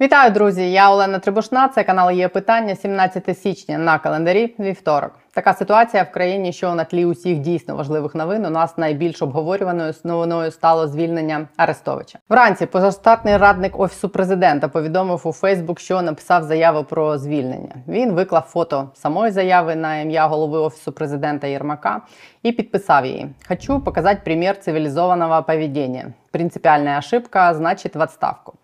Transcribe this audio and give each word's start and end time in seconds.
Вітаю, 0.00 0.30
друзі! 0.30 0.72
Я 0.72 0.90
Олена 0.90 1.18
Трибушна. 1.18 1.68
Це 1.68 1.84
канал 1.84 2.10
є 2.10 2.28
питання 2.28 2.74
17 2.74 3.38
січня 3.38 3.78
на 3.78 3.98
календарі. 3.98 4.54
Вівторок. 4.58 5.12
Така 5.34 5.54
ситуація 5.54 6.02
в 6.02 6.10
країні, 6.10 6.52
що 6.52 6.74
на 6.74 6.84
тлі 6.84 7.04
усіх 7.04 7.38
дійсно 7.38 7.76
важливих 7.76 8.14
новин 8.14 8.46
у 8.46 8.50
нас 8.50 8.78
найбільш 8.78 9.22
обговорюваною 9.22 9.94
новиною 10.04 10.50
стало 10.50 10.88
звільнення 10.88 11.48
Арестовича. 11.56 12.18
Вранці 12.28 12.66
позаштатний 12.66 13.36
радник 13.36 13.80
офісу 13.80 14.08
президента 14.08 14.68
повідомив 14.68 15.20
у 15.24 15.32
Фейсбук, 15.32 15.80
що 15.80 16.02
написав 16.02 16.42
заяву 16.42 16.84
про 16.84 17.18
звільнення. 17.18 17.74
Він 17.88 18.12
виклав 18.12 18.42
фото 18.42 18.90
самої 18.94 19.32
заяви 19.32 19.76
на 19.76 19.96
ім'я 19.96 20.26
голови 20.26 20.58
офісу 20.58 20.92
президента 20.92 21.46
Єрмака 21.46 22.00
і 22.42 22.52
підписав 22.52 23.06
її. 23.06 23.28
Хочу 23.48 23.80
показати 23.80 24.20
примір 24.24 24.58
цивілізованого 24.58 25.42
поведіння. 25.42 26.04
Принципіальна 26.30 26.98
ошибка 26.98 27.54
значить 27.54 27.96
в 27.96 28.02
відставку 28.02 28.54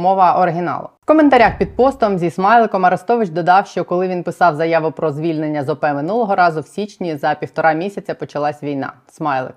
мова 0.00 0.38
оригіналу. 0.38 0.88
В 1.02 1.06
коментарях 1.06 1.58
під 1.58 1.76
постом 1.76 2.18
зі 2.18 2.30
смайликом 2.30 2.86
Арестович 2.86 3.28
додав, 3.28 3.66
що 3.66 3.84
коли 3.84 4.08
він 4.08 4.22
писав 4.22 4.54
заяву 4.54 4.92
про 4.92 5.12
звільнення 5.12 5.64
з 5.64 5.68
ОП 5.68 5.82
минулого 5.82 6.34
разу, 6.34 6.60
в 6.60 6.66
січні 6.66 7.16
за 7.16 7.34
півтора 7.34 7.72
місяця 7.72 8.14
почалась 8.14 8.62
війна. 8.62 8.92
Смайлик. 9.10 9.54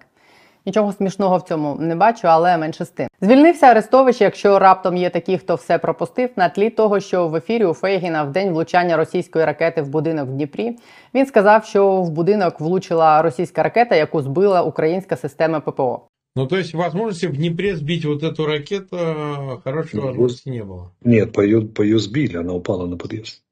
Нічого 0.65 0.93
смішного 0.93 1.37
в 1.37 1.41
цьому 1.41 1.75
не 1.79 1.95
бачу, 1.95 2.27
але 2.27 2.57
менше 2.57 2.85
з 2.85 2.89
тим. 2.89 3.07
Звільнився 3.21 3.67
Арестович, 3.67 4.21
якщо 4.21 4.59
раптом 4.59 4.97
є 4.97 5.09
такі, 5.09 5.37
хто 5.37 5.55
все 5.55 5.77
пропустив, 5.77 6.29
на 6.35 6.49
тлі 6.49 6.69
того, 6.69 6.99
що 6.99 7.27
в 7.27 7.35
ефірі 7.35 7.65
у 7.65 7.73
Фейгіна 7.73 8.23
в 8.23 8.31
день 8.31 8.49
влучання 8.49 8.97
російської 8.97 9.45
ракети 9.45 9.81
в 9.81 9.89
будинок 9.89 10.29
в 10.29 10.31
Дніпрі 10.31 10.77
він 11.13 11.25
сказав, 11.25 11.65
що 11.65 12.01
в 12.01 12.09
будинок 12.09 12.59
влучила 12.59 13.21
російська 13.21 13.63
ракета, 13.63 13.95
яку 13.95 14.21
збила 14.21 14.61
українська 14.61 15.15
система 15.15 15.59
ППО. 15.59 16.01
Ну, 16.36 16.46
то 16.46 16.56
есть 16.56 16.74
возможности 16.74 17.26
в 17.26 17.36
Днепре 17.36 17.76
сбить 17.76 18.04
вот 18.04 18.22
эту 18.22 18.46
ракету 18.46 19.60
хорошей 19.64 19.96
Ну, 19.96 20.06
возможности 20.06 20.48
не 20.48 20.62
было. 20.62 20.92
Нет, 21.00 21.32
по 21.32 21.40
ее, 21.40 21.62
по 21.62 21.82
ее 21.82 21.98
сбили, 21.98 22.36
она 22.36 22.54
упала 22.54 22.86
на 22.86 22.96
подъезд. 22.96 23.42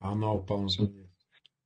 Она 0.00 0.32
упала 0.32 0.62
на 0.62 0.68
подъезд. 0.68 1.08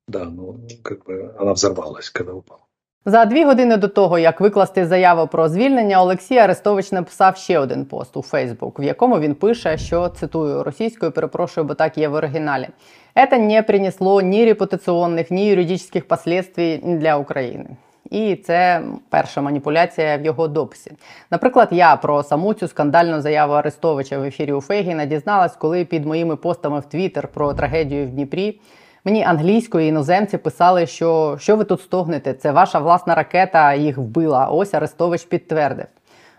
Да, 0.08 0.25
ну, 0.25 0.61
как 0.83 1.05
бы 1.05 1.34
она 1.39 1.53
взорвалась, 1.53 2.11
когда 2.11 2.33
упала. 2.33 2.62
За 3.05 3.25
дві 3.25 3.45
години 3.45 3.77
до 3.77 3.89
того, 3.89 4.19
як 4.19 4.41
викласти 4.41 4.86
заяву 4.86 5.27
про 5.27 5.48
звільнення, 5.48 6.03
Олексій 6.03 6.39
Арестович 6.39 6.92
написав 6.92 7.36
ще 7.36 7.58
один 7.58 7.84
пост 7.84 8.17
у 8.17 8.22
Фейсбук, 8.22 8.81
в 8.81 8.83
якому 8.83 9.20
він 9.20 9.34
пише, 9.34 9.78
що 9.78 10.08
цитую 10.08 10.62
російською, 10.62 11.12
перепрошую, 11.12 11.67
бо 11.67 11.75
так 11.75 11.98
є 11.98 12.08
в 12.08 12.14
оригіналі. 12.14 12.69
Это 13.17 13.39
не 13.39 13.62
принесло 13.62 14.20
ні 14.20 14.45
репутаційних, 14.45 15.31
ні 15.31 15.47
юридичних 15.47 16.08
последствий 16.08 16.78
для 16.78 17.17
України. 17.17 17.77
І 18.09 18.36
це 18.36 18.81
перша 19.09 19.41
маніпуляція 19.41 20.17
в 20.17 20.25
його 20.25 20.47
дописі. 20.47 20.91
Наприклад, 21.31 21.67
я 21.72 21.95
про 21.95 22.23
саму 22.23 22.53
цю 22.53 22.67
скандальну 22.67 23.22
заяву 23.22 23.53
Арестовича 23.53 24.19
в 24.19 24.23
ефірі 24.23 24.53
у 24.53 24.61
Фейгіна 24.61 25.05
дізналась, 25.05 25.55
коли 25.55 25.86
під 25.86 26.05
моїми 26.05 26.36
постами 26.36 26.80
в 26.80 26.86
Твіттер 26.86 27.27
про 27.27 27.53
трагедію 27.53 28.08
в 28.08 28.09
Дніпрі 28.09 28.59
мені 29.08 29.23
англійською 29.23 29.88
іноземці 29.88 30.38
писали, 30.38 30.88
що 30.88 31.38
що 31.39 31.55
ви 31.55 31.64
тут 31.64 31.81
стогнете? 31.81 32.33
Це 32.33 32.52
ваша 32.52 32.80
власна 32.80 33.16
ракета 33.16 33.73
їх 33.73 33.97
вбила. 33.97 34.45
Ось 34.45 34.73
Арестович 34.73 35.23
підтвердив. 35.23 35.86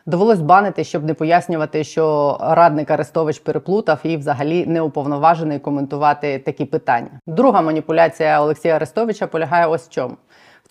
Довелось 0.07 0.41
банити, 0.41 0.85
щоб 0.85 1.05
не 1.05 1.15
пояснювати, 1.15 1.85
що 1.85 2.37
радник 2.41 2.91
Арестович 2.91 3.39
переплутав 3.39 3.99
і 4.03 4.17
взагалі 4.17 4.67
не 4.67 4.81
уповноважений 4.81 5.59
коментувати 5.59 6.39
такі 6.39 6.65
питання. 6.65 7.11
Друга 7.27 7.63
маніпуляція 7.63 8.43
Олексія 8.43 8.77
Арестовича 8.77 9.27
полягає 9.27 9.67
ось 9.67 9.87
в 9.87 9.91
чому. 9.91 10.17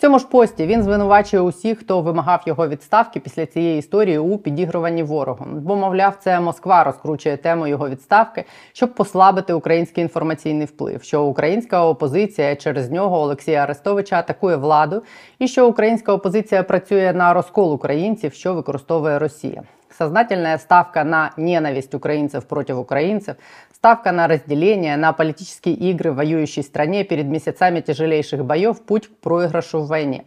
Цьому 0.00 0.18
ж 0.18 0.26
пості 0.26 0.66
він 0.66 0.82
звинувачує 0.82 1.42
усіх, 1.42 1.78
хто 1.78 2.00
вимагав 2.00 2.42
його 2.46 2.68
відставки 2.68 3.20
після 3.20 3.46
цієї 3.46 3.78
історії 3.78 4.18
у 4.18 4.38
підігруванні 4.38 5.02
ворогом. 5.02 5.48
Бо, 5.60 5.76
мовляв, 5.76 6.16
це 6.20 6.40
Москва 6.40 6.84
розкручує 6.84 7.36
тему 7.36 7.66
його 7.66 7.88
відставки, 7.88 8.44
щоб 8.72 8.94
послабити 8.94 9.52
український 9.52 10.02
інформаційний 10.02 10.66
вплив, 10.66 11.02
що 11.02 11.22
українська 11.22 11.84
опозиція 11.84 12.56
через 12.56 12.90
нього 12.90 13.18
Олексія 13.20 13.62
Арестовича 13.62 14.18
атакує 14.18 14.56
владу, 14.56 15.02
і 15.38 15.48
що 15.48 15.68
українська 15.68 16.12
опозиція 16.12 16.62
працює 16.62 17.12
на 17.12 17.32
розкол 17.32 17.72
українців, 17.72 18.32
що 18.32 18.54
використовує 18.54 19.18
Росія. 19.18 19.62
Сознательная 19.90 20.58
ставка 20.58 21.04
на 21.04 21.32
ненависть 21.36 21.94
украинцев 21.94 22.44
против 22.44 22.78
украинцев, 22.78 23.34
ставка 23.78 24.10
на 24.10 24.26
разделение, 24.26 24.96
на 24.96 25.12
политические 25.12 25.76
игры 25.76 26.10
в 26.10 26.16
воюющей 26.16 26.64
стране 26.64 27.04
перед 27.04 27.26
месяцами 27.26 27.80
тяжелейших 27.80 28.44
боев– 28.44 28.82
путь 28.86 29.06
к 29.06 29.16
проигрышу 29.18 29.78
в 29.78 29.86
войне. 29.86 30.24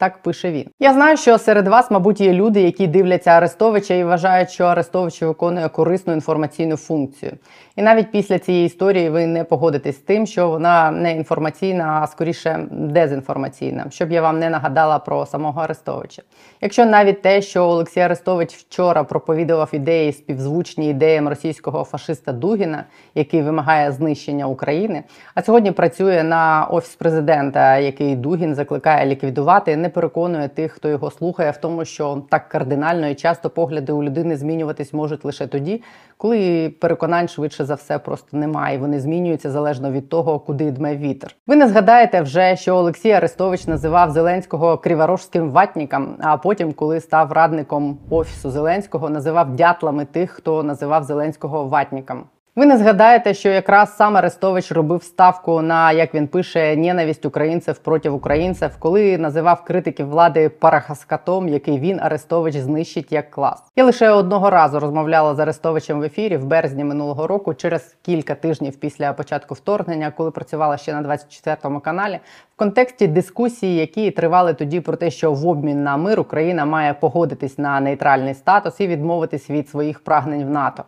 Так 0.00 0.18
пише 0.22 0.50
він. 0.50 0.66
Я 0.78 0.92
знаю, 0.92 1.16
що 1.16 1.38
серед 1.38 1.68
вас, 1.68 1.90
мабуть, 1.90 2.20
є 2.20 2.32
люди, 2.32 2.62
які 2.62 2.86
дивляться 2.86 3.30
Арестовича 3.30 3.94
і 3.94 4.04
вважають, 4.04 4.50
що 4.50 4.64
Арестович 4.64 5.22
виконує 5.22 5.68
корисну 5.68 6.12
інформаційну 6.12 6.76
функцію. 6.76 7.32
І 7.76 7.82
навіть 7.82 8.10
після 8.10 8.38
цієї 8.38 8.66
історії 8.66 9.10
ви 9.10 9.26
не 9.26 9.44
погодитесь 9.44 9.96
з 9.96 9.98
тим, 9.98 10.26
що 10.26 10.48
вона 10.48 10.90
не 10.90 11.16
інформаційна, 11.16 12.00
а 12.02 12.06
скоріше 12.06 12.66
дезінформаційна, 12.70 13.86
щоб 13.90 14.12
я 14.12 14.22
вам 14.22 14.38
не 14.38 14.50
нагадала 14.50 14.98
про 14.98 15.26
самого 15.26 15.60
Арестовича. 15.60 16.22
Якщо 16.60 16.86
навіть 16.86 17.22
те, 17.22 17.42
що 17.42 17.64
Олексій 17.64 18.00
Арестович 18.00 18.54
вчора 18.54 19.04
проповідував 19.04 19.68
ідеї 19.72 20.12
співзвучні 20.12 20.90
ідеям 20.90 21.28
російського 21.28 21.84
фашиста 21.84 22.32
Дугіна, 22.32 22.84
який 23.14 23.42
вимагає 23.42 23.92
знищення 23.92 24.46
України, 24.46 25.02
а 25.34 25.42
сьогодні 25.42 25.72
працює 25.72 26.22
на 26.22 26.66
офіс 26.70 26.94
президента, 26.94 27.78
який 27.78 28.16
Дугін 28.16 28.54
закликає 28.54 29.06
ліквідувати, 29.06 29.76
не 29.76 29.89
переконує 29.90 30.48
тих, 30.48 30.72
хто 30.72 30.88
його 30.88 31.10
слухає, 31.10 31.50
в 31.50 31.56
тому, 31.56 31.84
що 31.84 32.22
так 32.30 32.48
кардинально 32.48 33.08
і 33.08 33.14
часто 33.14 33.50
погляди 33.50 33.92
у 33.92 34.02
людини 34.02 34.36
змінюватись 34.36 34.92
можуть 34.92 35.24
лише 35.24 35.46
тоді, 35.46 35.82
коли 36.16 36.68
переконань 36.80 37.28
швидше 37.28 37.64
за 37.64 37.74
все 37.74 37.98
просто 37.98 38.36
немає. 38.36 38.78
Вони 38.78 39.00
змінюються 39.00 39.50
залежно 39.50 39.92
від 39.92 40.08
того, 40.08 40.38
куди 40.38 40.70
дме 40.70 40.96
вітер. 40.96 41.36
Ви 41.46 41.56
не 41.56 41.68
згадаєте 41.68 42.20
вже, 42.20 42.56
що 42.56 42.76
Олексій 42.76 43.12
Арестович 43.12 43.66
називав 43.66 44.10
Зеленського 44.10 44.78
криворожським 44.78 45.50
ватніком, 45.50 46.16
а 46.20 46.36
потім, 46.36 46.72
коли 46.72 47.00
став 47.00 47.32
радником 47.32 47.98
офісу 48.10 48.50
Зеленського, 48.50 49.10
називав 49.10 49.56
дятлами 49.56 50.04
тих, 50.04 50.30
хто 50.30 50.62
називав 50.62 51.04
Зеленського 51.04 51.64
ватніком. 51.64 52.24
Ви 52.56 52.66
не 52.66 52.78
згадаєте, 52.78 53.34
що 53.34 53.48
якраз 53.48 53.96
сам 53.96 54.16
Арестович 54.16 54.72
робив 54.72 55.02
ставку 55.02 55.62
на 55.62 55.92
як 55.92 56.14
він 56.14 56.28
пише 56.28 56.76
ненависть 56.76 57.26
українців 57.26 57.78
проти 57.78 58.08
українців, 58.08 58.70
коли 58.78 59.18
називав 59.18 59.64
критиків 59.64 60.08
влади 60.08 60.48
парахаскатом, 60.48 61.48
який 61.48 61.78
він 61.78 62.00
Арестович 62.00 62.56
знищить 62.56 63.12
як 63.12 63.30
клас. 63.30 63.62
Я 63.76 63.84
лише 63.84 64.10
одного 64.10 64.50
разу 64.50 64.80
розмовляла 64.80 65.34
з 65.34 65.38
Арестовичем 65.38 66.00
в 66.00 66.02
ефірі 66.02 66.36
в 66.36 66.44
березні 66.44 66.84
минулого 66.84 67.26
року, 67.26 67.54
через 67.54 67.96
кілька 68.02 68.34
тижнів 68.34 68.76
після 68.76 69.12
початку 69.12 69.54
вторгнення, 69.54 70.12
коли 70.16 70.30
працювала 70.30 70.76
ще 70.76 70.92
на 70.92 71.02
24 71.02 71.80
каналі, 71.80 72.20
в 72.54 72.58
контексті 72.58 73.06
дискусії, 73.06 73.76
які 73.76 74.10
тривали 74.10 74.54
тоді 74.54 74.80
про 74.80 74.96
те, 74.96 75.10
що 75.10 75.32
в 75.32 75.48
обмін 75.48 75.82
на 75.82 75.96
мир 75.96 76.20
Україна 76.20 76.64
має 76.64 76.94
погодитись 76.94 77.58
на 77.58 77.80
нейтральний 77.80 78.34
статус 78.34 78.80
і 78.80 78.86
відмовитись 78.86 79.50
від 79.50 79.68
своїх 79.68 80.00
прагнень 80.00 80.44
в 80.44 80.50
НАТО. 80.50 80.84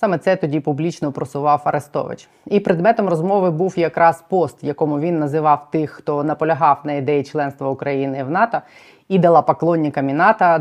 Саме 0.00 0.18
це 0.18 0.36
тоді 0.36 0.60
публічно 0.60 1.12
просував 1.12 1.62
Арестович. 1.64 2.28
І 2.46 2.60
предметом 2.60 3.08
розмови 3.08 3.50
був 3.50 3.78
якраз 3.78 4.24
пост, 4.28 4.64
якому 4.64 5.00
він 5.00 5.18
називав 5.18 5.70
тих, 5.70 5.90
хто 5.90 6.24
наполягав 6.24 6.80
на 6.84 6.92
ідеї 6.92 7.22
членства 7.24 7.68
України 7.68 8.24
в 8.24 8.30
НАТО, 8.30 8.60
і 9.08 9.18
дала 9.18 9.42
поклонниками 9.42 10.12
НАТО, 10.12 10.58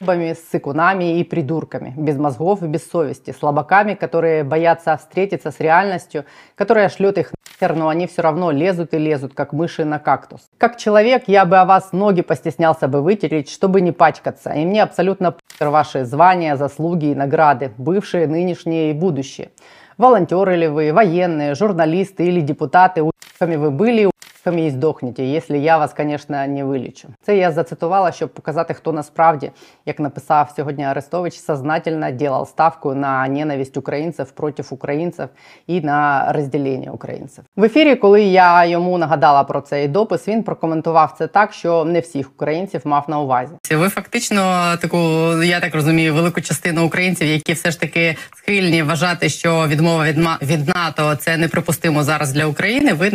долбами, 0.00 0.34
сыкунами 0.34 1.18
и 1.20 1.24
придурками, 1.24 1.94
без 1.96 2.18
мозгов 2.18 2.64
и 2.64 2.66
без 2.66 2.90
совести, 2.90 3.32
слабаками, 3.32 3.94
которые 3.94 4.44
боятся 4.44 4.94
встретиться 4.94 5.50
с 5.50 5.60
реальностью, 5.60 6.24
которая 6.54 6.88
шлет 6.88 7.16
нахер, 7.16 7.35
но 7.60 7.88
они 7.88 8.06
все 8.06 8.22
равно 8.22 8.50
лезут 8.50 8.94
и 8.94 8.98
лезут, 8.98 9.34
как 9.34 9.52
мыши 9.52 9.84
на 9.84 9.98
кактус. 9.98 10.42
Как 10.58 10.76
человек, 10.76 11.24
я 11.26 11.44
бы 11.44 11.56
о 11.56 11.64
вас 11.64 11.92
ноги 11.92 12.22
постеснялся 12.22 12.88
бы 12.88 13.02
вытереть, 13.02 13.50
чтобы 13.50 13.80
не 13.80 13.92
пачкаться, 13.92 14.50
и 14.50 14.64
мне 14.64 14.82
абсолютно 14.82 15.32
похер 15.32 15.70
ваши 15.70 16.04
звания, 16.04 16.56
заслуги 16.56 17.06
и 17.06 17.14
награды, 17.14 17.72
бывшие, 17.78 18.26
нынешние 18.26 18.90
и 18.90 18.94
будущие. 18.94 19.50
Волонтеры 19.98 20.56
ли 20.56 20.68
вы, 20.68 20.92
военные, 20.92 21.54
журналисты 21.54 22.26
или 22.26 22.40
депутаты, 22.40 23.02
уебками 23.02 23.56
вы 23.56 23.70
были, 23.70 24.04
уебками 24.04 24.15
і 24.54 24.70
здохнете, 24.70 25.24
якщо 25.24 25.54
я 25.54 25.78
вас, 25.78 25.94
звісно, 25.98 26.46
не 26.46 26.64
вилічу. 26.64 27.08
Це 27.22 27.36
я 27.36 27.52
зацитувала, 27.52 28.12
щоб 28.12 28.28
показати, 28.28 28.74
хто 28.74 28.92
насправді, 28.92 29.50
як 29.86 30.00
написав 30.00 30.52
сьогодні 30.56 30.84
Арестович, 30.84 31.34
сознательно 31.34 32.10
делал 32.12 32.46
ставку 32.46 32.94
на 32.94 33.28
ненависть 33.28 33.76
українців 33.76 34.30
проти 34.30 34.62
українців 34.70 35.28
і 35.66 35.80
на 35.80 36.32
розділення 36.32 36.90
українців. 36.90 37.44
В 37.56 37.64
ефірі, 37.64 37.94
коли 37.94 38.22
я 38.22 38.64
йому 38.64 38.98
нагадала 38.98 39.44
про 39.44 39.60
цей 39.60 39.88
допис, 39.88 40.28
він 40.28 40.42
прокоментував 40.42 41.14
це 41.18 41.26
так, 41.26 41.52
що 41.52 41.84
не 41.84 42.00
всіх 42.00 42.30
українців 42.30 42.80
мав 42.84 43.04
на 43.08 43.20
увазі. 43.20 43.52
Ви 43.70 43.88
фактично 43.88 44.74
таку, 44.80 44.98
я 45.42 45.60
так 45.60 45.74
розумію, 45.74 46.14
велику 46.14 46.40
частину 46.40 46.86
українців, 46.86 47.26
які 47.26 47.52
все 47.52 47.70
ж 47.70 47.80
таки 47.80 48.16
схильні 48.36 48.82
вважати, 48.82 49.28
що 49.28 49.66
відмова 49.68 50.04
від 50.04 50.16
від 50.42 50.68
НАТО 50.68 51.16
це 51.18 51.36
неприпустимо 51.36 52.02
зараз 52.02 52.32
для 52.32 52.46
України. 52.46 52.92
Ви 52.92 53.10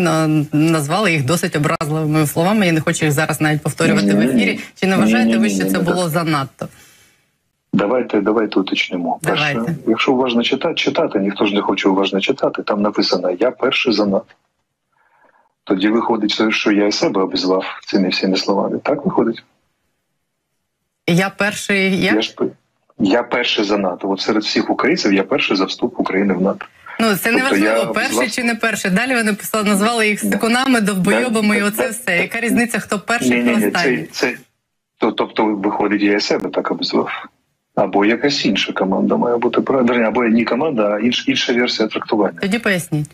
назвали 0.51 1.11
їх 1.11 1.20
досить 1.21 1.55
образливими 1.55 2.27
словами. 2.27 2.65
Я 2.65 2.71
не 2.71 2.81
хочу 2.81 3.05
їх 3.05 3.13
зараз 3.13 3.41
навіть 3.41 3.61
повторювати 3.61 4.13
в 4.13 4.19
ефірі. 4.19 4.59
Чи 4.79 4.87
не 4.87 4.97
вважаєте 4.97 5.37
ви, 5.37 5.49
що 5.49 5.65
це 5.65 5.79
було 5.79 6.09
занадто? 6.09 6.67
Давайте, 7.73 8.21
давайте 8.21 8.59
уточнимо. 8.59 9.19
Перше, 9.23 9.75
якщо 9.87 10.13
уважно 10.13 10.43
читати, 10.43 10.75
читати, 10.75 11.19
ніхто 11.19 11.45
ж 11.45 11.53
не 11.55 11.61
хоче 11.61 11.89
уважно 11.89 12.21
читати, 12.21 12.63
там 12.63 12.81
написано 12.81 13.31
Я 13.39 13.51
перший 13.51 13.93
за 13.93 14.05
НАТО. 14.05 14.25
Тоді 15.63 15.89
виходить, 15.89 16.53
що 16.53 16.71
я 16.71 16.87
і 16.87 16.91
себе 16.91 17.21
обізвав 17.21 17.65
цими 17.85 18.09
всіми 18.09 18.37
словами. 18.37 18.79
Так 18.83 19.05
виходить? 19.05 19.43
Я 21.07 21.29
перший. 21.29 22.01
Я? 22.01 22.21
ж 22.21 22.35
я 22.99 23.23
перший 23.23 23.65
за 23.65 23.77
НАТО. 23.77 24.09
От 24.09 24.21
серед 24.21 24.43
всіх 24.43 24.69
українців 24.69 25.13
я 25.13 25.23
перший 25.23 25.57
за 25.57 25.65
вступ 25.65 25.99
України 25.99 26.33
в 26.33 26.41
НАТО. 26.41 26.65
Ну 27.01 27.15
це 27.15 27.31
Тобто 27.31 27.37
не 27.37 27.43
важливо, 27.43 27.77
я 27.77 27.85
перший 27.85 28.29
чи 28.29 28.43
не 28.43 28.55
перший. 28.55 28.91
Далі 28.91 29.15
вони 29.15 29.33
писали, 29.33 29.63
назвали 29.63 30.07
їх 30.07 30.19
стикунами, 30.19 30.81
довбойобами, 30.81 31.57
і 31.57 31.61
оце 31.61 31.89
все. 31.89 32.17
Яка 32.17 32.39
різниця, 32.39 32.79
хто 32.79 32.99
перший, 32.99 33.29
Ні, 33.29 33.35
ні, 33.35 33.51
хто 33.51 33.59
ні, 33.59 33.67
останній? 33.67 34.07
це, 34.11 34.31
це 34.99 35.11
тобто, 35.11 35.45
виходить, 35.45 36.01
я 36.01 36.17
і 36.17 36.21
себе 36.21 36.49
так 36.49 36.71
обізвав. 36.71 37.25
Або 37.75 38.05
якась 38.05 38.45
інша 38.45 38.73
команда 38.73 39.17
має 39.17 39.37
бути 39.37 39.61
правильно, 39.61 40.07
або 40.07 40.23
не 40.23 40.45
команда, 40.45 40.89
а 40.89 40.99
інш, 40.99 41.27
інша 41.27 41.53
версія 41.53 41.87
трактування. 41.87 42.39
Тоді 42.41 42.59
поясніть. 42.59 43.09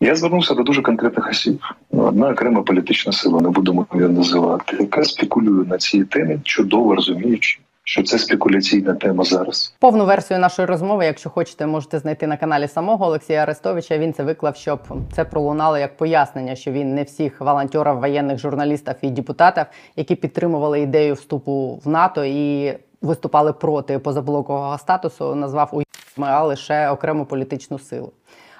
Я 0.00 0.16
звернувся 0.16 0.54
до 0.54 0.62
дуже 0.62 0.82
конкретних 0.82 1.28
осіб. 1.28 1.60
Ну, 1.92 2.02
Одна 2.02 2.28
окрема 2.28 2.62
політична 2.62 3.12
сила, 3.12 3.40
не 3.40 3.50
будемо 3.50 3.86
її 3.94 4.08
називати, 4.08 4.76
яка 4.80 5.04
спекулює 5.04 5.66
на 5.66 5.78
цій 5.78 6.04
темі, 6.04 6.38
чудово 6.44 6.94
розуміючи, 6.94 7.58
що 7.84 8.02
це 8.02 8.18
спекуляційна 8.18 8.94
тема 8.94 9.24
зараз. 9.24 9.74
Повну 9.78 10.06
версію 10.06 10.38
нашої 10.38 10.66
розмови, 10.66 11.06
якщо 11.06 11.30
хочете, 11.30 11.66
можете 11.66 11.98
знайти 11.98 12.26
на 12.26 12.36
каналі 12.36 12.68
самого 12.68 13.06
Олексія 13.06 13.42
Арестовича. 13.42 13.98
Він 13.98 14.12
це 14.12 14.22
виклав, 14.22 14.56
щоб 14.56 14.80
це 15.12 15.24
пролунало 15.24 15.78
як 15.78 15.96
пояснення, 15.96 16.54
що 16.54 16.72
він 16.72 16.94
не 16.94 17.02
всіх 17.02 17.40
волонтерів, 17.40 17.98
воєнних 17.98 18.38
журналістів 18.38 18.94
і 19.02 19.10
депутатів, 19.10 19.64
які 19.96 20.14
підтримували 20.14 20.80
ідею 20.80 21.14
вступу 21.14 21.80
в 21.84 21.88
НАТО 21.88 22.24
і 22.24 22.72
виступали 23.02 23.52
проти 23.52 23.98
позаблокового 23.98 24.78
статусу, 24.78 25.34
назвав 25.34 25.68
уїбами, 25.72 26.34
а 26.34 26.44
лише 26.44 26.90
окрему 26.90 27.26
політичну 27.26 27.78
силу. 27.78 28.12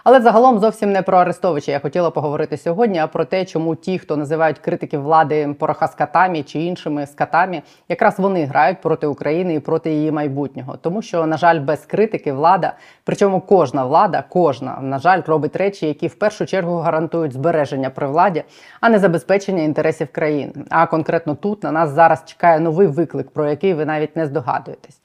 Але 0.04 0.20
загалом 0.20 0.58
зовсім 0.58 0.93
не 0.93 1.02
про 1.02 1.19
Арестовича 1.19 1.72
я 1.72 1.78
хотіла 1.78 2.10
поговорити 2.10 2.56
сьогодні, 2.56 2.99
а 2.99 3.06
про 3.06 3.25
те, 3.25 3.44
чому 3.44 3.75
ті, 3.75 3.99
хто 3.99 4.16
називають 4.16 4.58
критиків 4.58 5.02
влади 5.02 5.54
порохаскатами 5.58 6.43
чи 6.43 6.60
іншими 6.60 7.06
скатами, 7.06 7.62
якраз 7.88 8.19
вони 8.19 8.44
грають 8.44 8.81
проти 8.81 9.06
України 9.06 9.54
і 9.54 9.60
проти 9.60 9.90
її 9.90 10.12
майбутнього. 10.12 10.76
Тому 10.76 11.02
що, 11.02 11.26
на 11.26 11.37
жаль, 11.37 11.60
без 11.60 11.87
критики 11.87 12.32
влада, 12.32 12.72
причому 13.04 13.40
кожна 13.40 13.84
влада, 13.84 14.25
кожна, 14.28 14.78
на 14.81 14.99
жаль, 14.99 15.22
робить 15.26 15.56
речі, 15.56 15.87
які 15.87 16.06
в 16.06 16.14
першу 16.14 16.46
чергу 16.46 16.76
гарантують 16.76 17.32
збереження 17.32 17.90
при 17.90 18.06
владі, 18.06 18.44
а 18.81 18.88
не 18.88 18.98
забезпечення 18.98 19.62
інтересів 19.62 20.08
країни. 20.12 20.52
А 20.70 20.87
конкретно 20.87 21.34
тут 21.34 21.62
на 21.62 21.72
нас 21.72 21.90
зараз 21.90 22.22
чекає 22.26 22.60
новий 22.60 22.87
виклик, 22.87 23.31
про 23.31 23.50
який 23.50 23.75
ви 23.75 23.84
навіть 23.84 24.16
не 24.16 24.26
здогадуєтесь. 24.26 25.01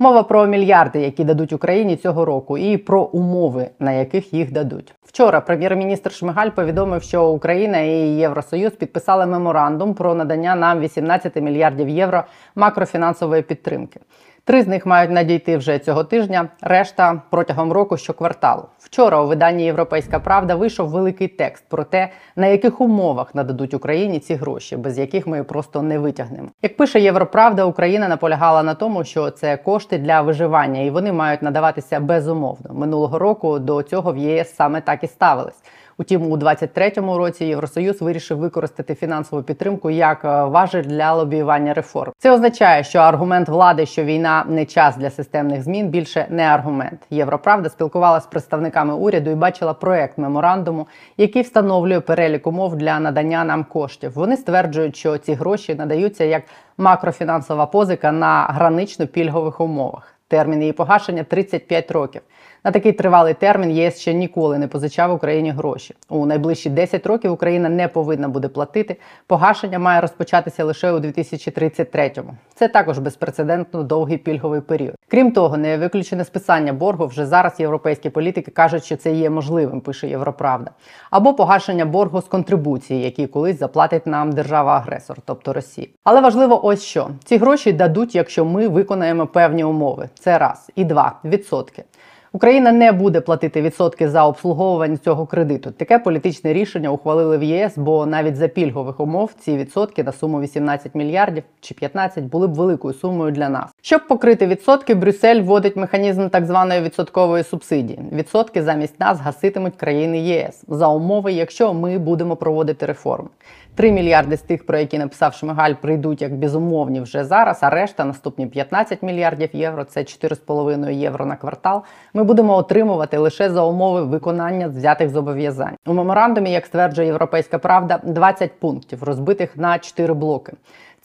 Мова 0.00 0.22
про 0.22 0.46
мільярди, 0.46 1.00
які 1.00 1.24
дадуть 1.24 1.52
Україні 1.52 1.96
цього 1.96 2.24
року, 2.24 2.58
і 2.58 2.76
про 2.76 3.02
умови, 3.02 3.70
на 3.78 3.92
яких 3.92 4.34
їх 4.34 4.52
дадуть. 4.52 4.94
Вчора 5.02 5.40
прем'єр-міністр 5.40 6.12
Шмигаль 6.12 6.50
повідомив, 6.50 7.02
що 7.02 7.28
Україна 7.28 7.78
і 7.78 7.90
Євросоюз 8.16 8.72
підписали 8.72 9.26
меморандум 9.26 9.94
про 9.94 10.14
надання 10.14 10.54
нам 10.54 10.80
18 10.80 11.36
мільярдів 11.36 11.88
євро 11.88 12.24
макрофінансової 12.54 13.42
підтримки. 13.42 14.00
Три 14.48 14.62
з 14.62 14.66
них 14.66 14.86
мають 14.86 15.10
надійти 15.10 15.56
вже 15.56 15.78
цього 15.78 16.04
тижня, 16.04 16.48
решта 16.60 17.22
протягом 17.30 17.72
року 17.72 17.96
щокварталу. 17.96 18.62
Вчора 18.78 19.22
у 19.22 19.26
виданні 19.26 19.64
Європейська 19.64 20.20
Правда 20.20 20.54
вийшов 20.54 20.88
великий 20.88 21.28
текст 21.28 21.64
про 21.68 21.84
те, 21.84 22.08
на 22.36 22.46
яких 22.46 22.80
умовах 22.80 23.34
нададуть 23.34 23.74
Україні 23.74 24.18
ці 24.18 24.34
гроші, 24.34 24.76
без 24.76 24.98
яких 24.98 25.26
ми 25.26 25.44
просто 25.44 25.82
не 25.82 25.98
витягнемо. 25.98 26.48
Як 26.62 26.76
пише 26.76 27.00
Європравда, 27.00 27.64
Україна 27.64 28.08
наполягала 28.08 28.62
на 28.62 28.74
тому, 28.74 29.04
що 29.04 29.30
це 29.30 29.56
кошти 29.56 29.98
для 29.98 30.20
виживання, 30.20 30.80
і 30.80 30.90
вони 30.90 31.12
мають 31.12 31.42
надаватися 31.42 32.00
безумовно. 32.00 32.74
Минулого 32.74 33.18
року 33.18 33.58
до 33.58 33.82
цього 33.82 34.12
в 34.12 34.16
ЄС 34.16 34.54
саме 34.54 34.80
так 34.80 35.04
і 35.04 35.06
ставились. 35.06 35.62
Утім, 36.00 36.32
у 36.32 36.36
23-му 36.36 37.18
році 37.18 37.44
Євросоюз 37.44 38.02
вирішив 38.02 38.38
використати 38.38 38.94
фінансову 38.94 39.42
підтримку 39.42 39.90
як 39.90 40.24
е, 40.24 40.44
важель 40.44 40.82
для 40.82 41.14
лобіювання 41.14 41.74
реформ. 41.74 42.12
Це 42.18 42.30
означає, 42.30 42.84
що 42.84 42.98
аргумент 42.98 43.48
влади, 43.48 43.86
що 43.86 44.04
війна 44.04 44.44
не 44.48 44.64
час 44.64 44.96
для 44.96 45.10
системних 45.10 45.62
змін, 45.62 45.88
більше 45.88 46.26
не 46.30 46.42
аргумент. 46.42 47.00
Європравда 47.10 47.68
спілкувалася 47.68 48.24
з 48.24 48.28
представниками 48.28 48.94
уряду 48.94 49.30
і 49.30 49.34
бачила 49.34 49.74
проект 49.74 50.18
меморандуму, 50.18 50.86
який 51.16 51.42
встановлює 51.42 52.00
перелік 52.00 52.46
умов 52.46 52.76
для 52.76 53.00
надання 53.00 53.44
нам 53.44 53.64
коштів. 53.64 54.12
Вони 54.14 54.36
стверджують, 54.36 54.96
що 54.96 55.18
ці 55.18 55.34
гроші 55.34 55.74
надаються 55.74 56.24
як 56.24 56.42
макрофінансова 56.76 57.66
позика 57.66 58.12
на 58.12 58.42
гранично 58.42 59.06
пільгових 59.06 59.60
умовах. 59.60 60.14
Термін 60.28 60.60
її 60.60 60.72
погашення 60.72 61.24
35 61.24 61.90
років. 61.90 62.22
На 62.64 62.70
такий 62.70 62.92
тривалий 62.92 63.34
термін 63.34 63.70
ЄС 63.70 63.98
ще 63.98 64.14
ніколи 64.14 64.58
не 64.58 64.68
позичав 64.68 65.12
Україні 65.12 65.50
гроші. 65.50 65.94
У 66.08 66.26
найближчі 66.26 66.70
10 66.70 67.06
років 67.06 67.32
Україна 67.32 67.68
не 67.68 67.88
повинна 67.88 68.28
буде 68.28 68.48
платити. 68.48 68.96
Погашення 69.26 69.78
має 69.78 70.00
розпочатися 70.00 70.64
лише 70.64 70.92
у 70.92 70.98
2033-му. 70.98 72.34
Це 72.54 72.68
також 72.68 72.98
безпрецедентно 72.98 73.82
довгий 73.82 74.18
пільговий 74.18 74.60
період. 74.60 74.94
Крім 75.08 75.32
того, 75.32 75.56
не 75.56 75.78
виключене 75.78 76.24
списання 76.24 76.72
боргу. 76.72 77.06
Вже 77.06 77.26
зараз 77.26 77.60
європейські 77.60 78.10
політики 78.10 78.50
кажуть, 78.50 78.84
що 78.84 78.96
це 78.96 79.12
є 79.12 79.30
можливим, 79.30 79.80
пише 79.80 80.08
Європравда, 80.08 80.70
або 81.10 81.34
погашення 81.34 81.84
боргу 81.84 82.20
з 82.20 82.24
контрибуції, 82.24 83.02
які 83.02 83.26
колись 83.26 83.58
заплатить 83.58 84.06
нам 84.06 84.32
держава-агресор, 84.32 85.16
тобто 85.24 85.52
Росія. 85.52 85.86
Але 86.04 86.20
важливо 86.20 86.66
ось 86.66 86.82
що 86.82 87.08
ці 87.24 87.36
гроші 87.36 87.72
дадуть, 87.72 88.14
якщо 88.14 88.44
ми 88.44 88.68
виконаємо 88.68 89.26
певні 89.26 89.64
умови. 89.64 90.08
Це 90.18 90.38
раз 90.38 90.70
і 90.74 90.84
два 90.84 91.12
відсотки. 91.24 91.84
Україна 92.32 92.72
не 92.72 92.92
буде 92.92 93.20
платити 93.20 93.62
відсотки 93.62 94.08
за 94.08 94.24
обслуговування 94.24 94.96
цього 94.96 95.26
кредиту. 95.26 95.70
Таке 95.70 95.98
політичне 95.98 96.52
рішення 96.52 96.90
ухвалили 96.90 97.38
в 97.38 97.42
ЄС, 97.42 97.72
бо 97.78 98.06
навіть 98.06 98.36
за 98.36 98.48
пільгових 98.48 99.00
умов 99.00 99.30
ці 99.38 99.56
відсотки 99.56 100.04
на 100.04 100.12
суму 100.12 100.40
18 100.40 100.94
мільярдів 100.94 101.42
чи 101.60 101.74
15 101.74 102.24
були 102.24 102.46
б 102.46 102.54
великою 102.54 102.94
сумою 102.94 103.32
для 103.32 103.48
нас. 103.48 103.70
Щоб 103.82 104.06
покрити 104.06 104.46
відсотки, 104.46 104.94
Брюссель 104.94 105.42
вводить 105.42 105.76
механізм 105.76 106.28
так 106.28 106.46
званої 106.46 106.80
відсоткової 106.80 107.44
субсидії. 107.44 107.98
Відсотки 108.12 108.62
замість 108.62 109.00
нас 109.00 109.20
гаситимуть 109.20 109.76
країни 109.76 110.18
єС 110.18 110.64
за 110.68 110.88
умови, 110.88 111.32
якщо 111.32 111.74
ми 111.74 111.98
будемо 111.98 112.36
проводити 112.36 112.86
реформи. 112.86 113.28
3 113.74 113.92
мільярди 113.92 114.36
з 114.36 114.40
тих, 114.40 114.66
про 114.66 114.78
які 114.78 114.98
написав 114.98 115.34
Шмигаль, 115.34 115.74
прийдуть 115.74 116.22
як 116.22 116.36
безумовні 116.36 117.00
вже 117.00 117.24
зараз. 117.24 117.58
А 117.62 117.70
решта 117.70 118.04
наступні 118.04 118.46
15 118.46 119.02
мільярдів 119.02 119.48
євро 119.52 119.84
це 119.84 120.00
4,5 120.00 120.90
євро 120.90 121.26
на 121.26 121.36
квартал. 121.36 121.82
Ми 122.14 122.24
будемо 122.24 122.54
отримувати 122.54 123.18
лише 123.18 123.50
за 123.50 123.62
умови 123.62 124.02
виконання 124.02 124.68
взятих 124.68 125.10
зобов'язань. 125.10 125.76
У 125.86 125.92
меморандумі, 125.92 126.52
як 126.52 126.66
стверджує 126.66 127.06
Європейська 127.06 127.58
Правда, 127.58 128.00
20 128.04 128.60
пунктів 128.60 129.02
розбитих 129.02 129.56
на 129.56 129.78
4 129.78 130.14
блоки. 130.14 130.52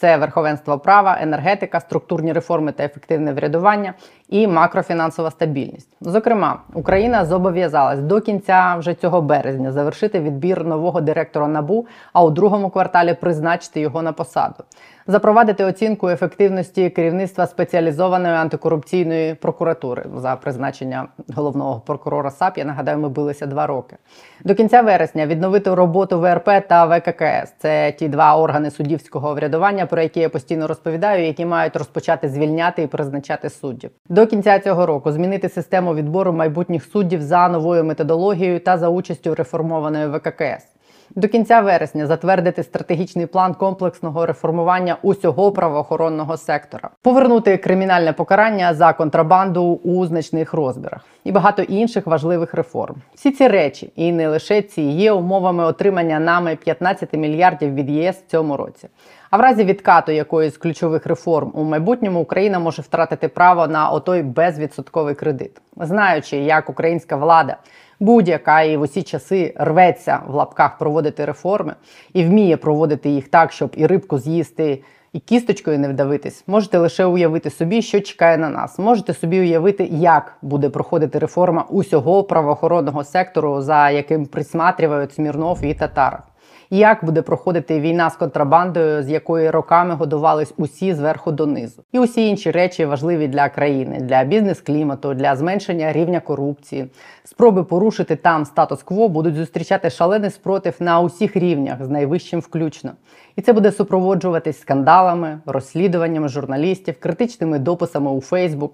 Це 0.03 0.17
верховенство 0.17 0.79
права, 0.79 1.17
енергетика, 1.21 1.79
структурні 1.79 2.33
реформи 2.33 2.71
та 2.71 2.83
ефективне 2.83 3.33
врядування 3.33 3.93
і 4.29 4.47
макрофінансова 4.47 5.31
стабільність. 5.31 5.97
Зокрема, 6.01 6.59
Україна 6.73 7.25
зобов'язалась 7.25 7.99
до 7.99 8.21
кінця 8.21 8.75
вже 8.79 8.93
цього 8.93 9.21
березня 9.21 9.71
завершити 9.71 10.19
відбір 10.19 10.65
нового 10.65 11.01
директора 11.01 11.47
набу, 11.47 11.87
а 12.13 12.23
у 12.23 12.29
другому 12.29 12.69
кварталі 12.69 13.13
призначити 13.13 13.81
його 13.81 14.01
на 14.01 14.13
посаду. 14.13 14.63
Запровадити 15.07 15.63
оцінку 15.63 16.09
ефективності 16.09 16.89
керівництва 16.89 17.47
спеціалізованої 17.47 18.33
антикорупційної 18.33 19.33
прокуратури 19.35 20.05
за 20.15 20.35
призначення 20.35 21.07
головного 21.35 21.79
прокурора 21.79 22.31
САП. 22.31 22.57
Я 22.57 22.65
нагадаю, 22.65 22.97
ми 22.97 23.09
билися 23.09 23.45
два 23.45 23.67
роки. 23.67 23.97
До 24.43 24.55
кінця 24.55 24.81
вересня 24.81 25.25
відновити 25.25 25.75
роботу 25.75 26.19
ВРП 26.19 26.49
та 26.67 26.85
ВККС. 26.85 27.53
Це 27.57 27.91
ті 27.91 28.09
два 28.09 28.37
органи 28.37 28.71
суддівського 28.71 29.33
врядування, 29.33 29.85
про 29.85 30.01
які 30.01 30.19
я 30.19 30.29
постійно 30.29 30.67
розповідаю, 30.67 31.25
які 31.25 31.45
мають 31.45 31.75
розпочати 31.75 32.29
звільняти 32.29 32.81
і 32.81 32.87
призначати 32.87 33.49
суддів. 33.49 33.91
До 34.09 34.27
кінця 34.27 34.59
цього 34.59 34.85
року 34.85 35.11
змінити 35.11 35.49
систему 35.49 35.95
відбору 35.95 36.33
майбутніх 36.33 36.83
суддів 36.83 37.21
за 37.21 37.49
новою 37.49 37.83
методологією 37.83 38.59
та 38.59 38.77
за 38.77 38.89
участю 38.89 39.35
реформованої 39.35 40.07
ВККС. 40.07 40.72
До 41.15 41.27
кінця 41.27 41.61
вересня 41.61 42.07
затвердити 42.07 42.63
стратегічний 42.63 43.25
план 43.25 43.53
комплексного 43.53 44.25
реформування 44.25 44.97
усього 45.01 45.51
правоохоронного 45.51 46.37
сектора, 46.37 46.89
повернути 47.01 47.57
кримінальне 47.57 48.13
покарання 48.13 48.73
за 48.73 48.93
контрабанду 48.93 49.63
у 49.83 50.05
значних 50.05 50.53
розмірах 50.53 51.01
і 51.23 51.31
багато 51.31 51.61
інших 51.61 52.07
важливих 52.07 52.53
реформ. 52.53 52.95
Всі 53.15 53.31
ці 53.31 53.47
речі, 53.47 53.91
і 53.95 54.11
не 54.11 54.27
лише 54.27 54.61
ці, 54.61 54.81
є 54.81 55.11
умовами 55.11 55.63
отримання 55.63 56.19
нами 56.19 56.55
15 56.55 57.13
мільярдів 57.13 57.73
від 57.73 57.89
ЄС 57.89 58.15
в 58.15 58.31
цьому 58.31 58.57
році. 58.57 58.87
А 59.33 59.37
в 59.37 59.41
разі 59.41 59.63
відкату 59.63 60.11
якоїсь 60.11 60.57
ключових 60.57 61.05
реформ 61.05 61.51
у 61.53 61.63
майбутньому 61.63 62.19
Україна 62.19 62.59
може 62.59 62.81
втратити 62.81 63.27
право 63.27 63.67
на 63.67 63.89
отой 63.89 64.23
безвідсотковий 64.23 65.15
кредит, 65.15 65.61
знаючи, 65.77 66.37
як 66.37 66.69
українська 66.69 67.15
влада 67.15 67.57
будь-яка 67.99 68.61
і 68.61 68.77
в 68.77 68.81
усі 68.81 69.03
часи 69.03 69.53
рветься 69.57 70.19
в 70.27 70.33
лапках 70.33 70.77
проводити 70.77 71.25
реформи 71.25 71.73
і 72.13 72.23
вміє 72.23 72.57
проводити 72.57 73.09
їх 73.09 73.27
так, 73.27 73.51
щоб 73.51 73.71
і 73.77 73.87
рибку 73.87 74.17
з'їсти, 74.17 74.83
і 75.13 75.19
кісточкою 75.19 75.79
не 75.79 75.89
вдавитись. 75.89 76.43
Можете 76.47 76.77
лише 76.77 77.05
уявити 77.05 77.49
собі, 77.49 77.81
що 77.81 78.01
чекає 78.01 78.37
на 78.37 78.49
нас. 78.49 78.79
Можете 78.79 79.13
собі 79.13 79.39
уявити, 79.39 79.83
як 79.91 80.37
буде 80.41 80.69
проходити 80.69 81.19
реформа 81.19 81.65
усього 81.69 82.23
правоохоронного 82.23 83.03
сектору, 83.03 83.61
за 83.61 83.89
яким 83.89 84.25
присматрюють 84.25 85.13
Смірнов 85.13 85.59
і 85.63 85.73
Татаров. 85.73 86.32
Як 86.73 87.05
буде 87.05 87.21
проходити 87.21 87.79
війна 87.79 88.09
з 88.09 88.15
контрабандою, 88.15 89.03
з 89.03 89.09
якої 89.09 89.49
роками 89.49 89.95
годувались 89.95 90.53
усі 90.57 90.93
зверху 90.93 91.31
донизу, 91.31 91.83
і 91.91 91.99
усі 91.99 92.27
інші 92.27 92.51
речі 92.51 92.85
важливі 92.85 93.27
для 93.27 93.49
країни, 93.49 93.99
для 94.01 94.23
бізнес-клімату, 94.23 95.13
для 95.13 95.35
зменшення 95.35 95.93
рівня 95.93 96.19
корупції. 96.19 96.87
Спроби 97.23 97.63
порушити 97.63 98.15
там 98.15 98.45
статус-кво 98.45 99.09
будуть 99.09 99.35
зустрічати 99.35 99.89
шалений 99.89 100.29
спротив 100.29 100.75
на 100.79 100.99
усіх 100.99 101.35
рівнях, 101.35 101.85
з 101.85 101.89
найвищим 101.89 102.39
включно. 102.39 102.91
І 103.35 103.41
це 103.41 103.53
буде 103.53 103.71
супроводжуватись 103.71 104.59
скандалами, 104.59 105.39
розслідуваннями 105.45 106.27
журналістів, 106.27 106.95
критичними 106.99 107.59
дописами 107.59 108.11
у 108.11 108.21
Фейсбук. 108.21 108.73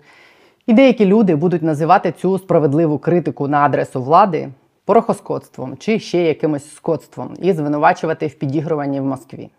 І 0.68 0.74
деякі 0.74 1.06
люди 1.06 1.36
будуть 1.36 1.64
називати 1.64 2.12
цю 2.12 2.38
справедливу 2.38 2.98
критику 2.98 3.48
на 3.48 3.58
адресу 3.58 4.04
влади 4.04 4.50
порохоскотством 4.90 5.78
чи 5.78 6.00
ще 6.00 6.22
якимось 6.22 6.76
скотством 6.76 7.34
і 7.42 7.54
звинувачувати 7.54 8.28
в 8.28 8.34
підігруванні 8.34 9.00
в 9.00 9.04
Москві. 9.04 9.50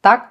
Так? 0.00 0.28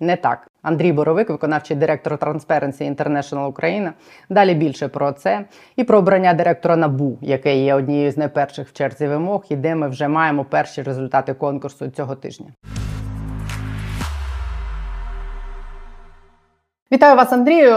Не 0.00 0.16
так. 0.16 0.48
Андрій 0.62 0.92
Боровик, 0.92 1.30
виконавчий 1.30 1.76
директор 1.76 2.12
Transparency 2.12 2.94
International 2.96 3.46
Україна. 3.46 3.92
Далі 4.28 4.54
більше 4.54 4.88
про 4.88 5.12
це 5.12 5.44
і 5.76 5.84
про 5.84 5.98
обрання 5.98 6.34
директора 6.34 6.76
НАБУ, 6.76 7.18
яке 7.20 7.56
є 7.64 7.74
однією 7.74 8.10
з 8.10 8.16
найперших 8.16 8.68
в 8.68 8.72
черзі 8.72 9.06
вимог, 9.06 9.44
і 9.48 9.56
де 9.56 9.74
ми 9.74 9.88
вже 9.88 10.08
маємо 10.08 10.44
перші 10.44 10.82
результати 10.82 11.34
конкурсу 11.34 11.88
цього 11.88 12.14
тижня. 12.14 12.46
Вітаю 16.92 17.16
вас, 17.16 17.32
Андрію. 17.32 17.76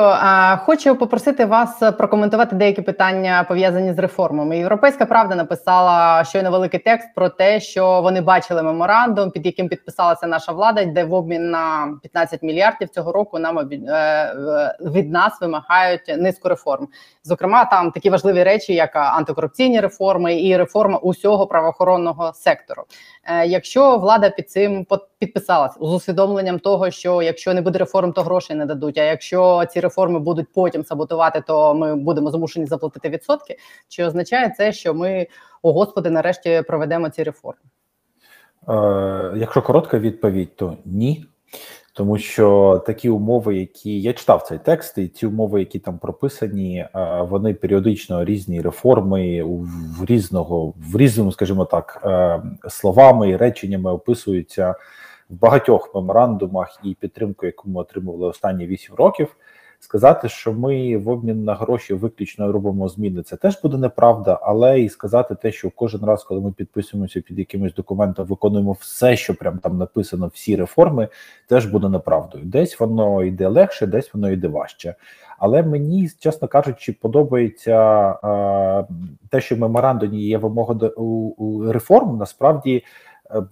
Хочу 0.65 0.95
попросити 0.95 1.45
вас 1.45 1.79
прокоментувати 1.97 2.55
деякі 2.55 2.81
питання 2.81 3.45
пов'язані 3.47 3.93
з 3.93 3.99
реформами. 3.99 4.57
Європейська 4.57 5.05
правда 5.05 5.35
написала 5.35 6.23
щойно 6.23 6.51
великий 6.51 6.79
текст 6.79 7.07
про 7.15 7.29
те, 7.29 7.59
що 7.59 8.01
вони 8.01 8.21
бачили 8.21 8.63
меморандум, 8.63 9.31
під 9.31 9.45
яким 9.45 9.69
підписалася 9.69 10.27
наша 10.27 10.51
влада, 10.51 10.85
де 10.85 11.03
в 11.03 11.13
обмін 11.13 11.49
на 11.49 11.97
15 12.01 12.43
мільярдів 12.43 12.89
цього 12.89 13.11
року 13.11 13.39
нам 13.39 13.59
е, 13.59 14.33
від 14.81 15.11
нас 15.11 15.41
вимагають 15.41 16.15
низку 16.17 16.49
реформ. 16.49 16.87
Зокрема, 17.23 17.65
там 17.65 17.91
такі 17.91 18.09
важливі 18.09 18.43
речі, 18.43 18.73
як 18.73 18.95
антикорупційні 18.95 19.79
реформи 19.79 20.41
і 20.41 20.57
реформа 20.57 20.97
усього 20.97 21.47
правоохоронного 21.47 22.33
сектору. 22.33 22.83
Е, 23.23 23.45
якщо 23.45 23.97
влада 23.97 24.29
під 24.29 24.49
цим 24.49 24.85
підписалась 25.19 25.73
з 25.73 25.93
усвідомленням 25.93 26.59
того, 26.59 26.91
що 26.91 27.21
якщо 27.21 27.53
не 27.53 27.61
буде 27.61 27.79
реформ, 27.79 28.13
то 28.13 28.21
грошей 28.21 28.55
не 28.55 28.65
дадуть. 28.65 28.97
А 28.97 29.03
якщо 29.03 29.65
ці 29.69 29.79
реформи 29.79 30.19
будуть 30.19 30.47
потім 30.53 30.83
саботувати, 30.83 31.43
то 31.47 31.73
ми 31.73 31.95
будемо 31.95 32.31
змушені 32.31 32.65
заплатити 32.65 33.09
відсотки. 33.09 33.57
Чи 33.87 34.05
означає 34.05 34.53
це, 34.57 34.73
що 34.73 34.93
ми, 34.93 35.27
о 35.61 35.73
господи, 35.73 36.09
нарешті 36.09 36.63
проведемо 36.67 37.09
ці 37.09 37.23
реформи? 37.23 37.59
Е, 38.69 39.33
Якщо 39.37 39.61
коротка 39.61 39.99
відповідь, 39.99 40.55
то 40.55 40.77
ні. 40.85 41.25
Тому 41.93 42.17
що 42.17 42.81
такі 42.85 43.09
умови, 43.09 43.55
які 43.55 44.01
я 44.01 44.13
читав 44.13 44.41
цей 44.41 44.57
текст, 44.57 44.97
і 44.97 45.07
ці 45.07 45.25
умови, 45.25 45.59
які 45.59 45.79
там 45.79 45.97
прописані, 45.97 46.77
е, 46.77 47.21
вони 47.29 47.53
періодично 47.53 48.25
різні 48.25 48.61
реформи 48.61 49.43
в 49.99 50.05
різного 50.05 50.73
в 50.77 50.97
різному, 50.97 51.31
скажімо 51.31 51.65
так, 51.65 52.01
е, 52.05 52.41
словами 52.69 53.29
і 53.29 53.37
реченнями 53.37 53.91
описуються 53.91 54.75
в 55.29 55.39
багатьох 55.39 55.95
меморандумах 55.95 56.79
і 56.83 56.93
підтримку, 56.93 57.45
яку 57.45 57.69
ми 57.69 57.81
отримували 57.81 58.27
останні 58.27 58.67
8 58.67 58.95
років. 58.95 59.35
Сказати, 59.81 60.29
що 60.29 60.53
ми 60.53 60.97
в 60.97 61.09
обмін 61.09 61.43
на 61.43 61.55
гроші 61.55 61.93
виключно 61.93 62.51
робимо 62.51 62.89
зміни, 62.89 63.23
це 63.23 63.35
теж 63.35 63.61
буде 63.61 63.77
неправда, 63.77 64.39
але 64.41 64.79
і 64.79 64.89
сказати 64.89 65.35
те, 65.35 65.51
що 65.51 65.69
кожен 65.69 66.05
раз, 66.05 66.23
коли 66.23 66.41
ми 66.41 66.51
підписуємося 66.51 67.21
під 67.21 67.39
якимось 67.39 67.73
документом, 67.73 68.25
виконуємо 68.25 68.71
все, 68.71 69.15
що 69.15 69.35
прям 69.35 69.57
там 69.57 69.77
написано, 69.77 70.31
всі 70.33 70.55
реформи, 70.55 71.07
теж 71.47 71.65
буде 71.65 71.89
неправдою. 71.89 72.45
Десь 72.45 72.79
воно 72.79 73.23
йде 73.23 73.47
легше, 73.47 73.87
десь 73.87 74.13
воно 74.13 74.31
йде 74.31 74.47
важче. 74.47 74.95
Але 75.37 75.63
мені, 75.63 76.09
чесно 76.19 76.47
кажучи, 76.47 76.93
подобається 76.93 78.09
е, 78.11 78.87
те, 79.29 79.41
що 79.41 79.55
в 79.55 79.59
меморандумі 79.59 80.21
є 80.21 80.37
вимога 80.37 80.73
до 80.73 80.87
у, 80.87 81.03
у 81.45 81.71
реформ, 81.71 82.17
насправді. 82.17 82.83
Е, 83.31 83.43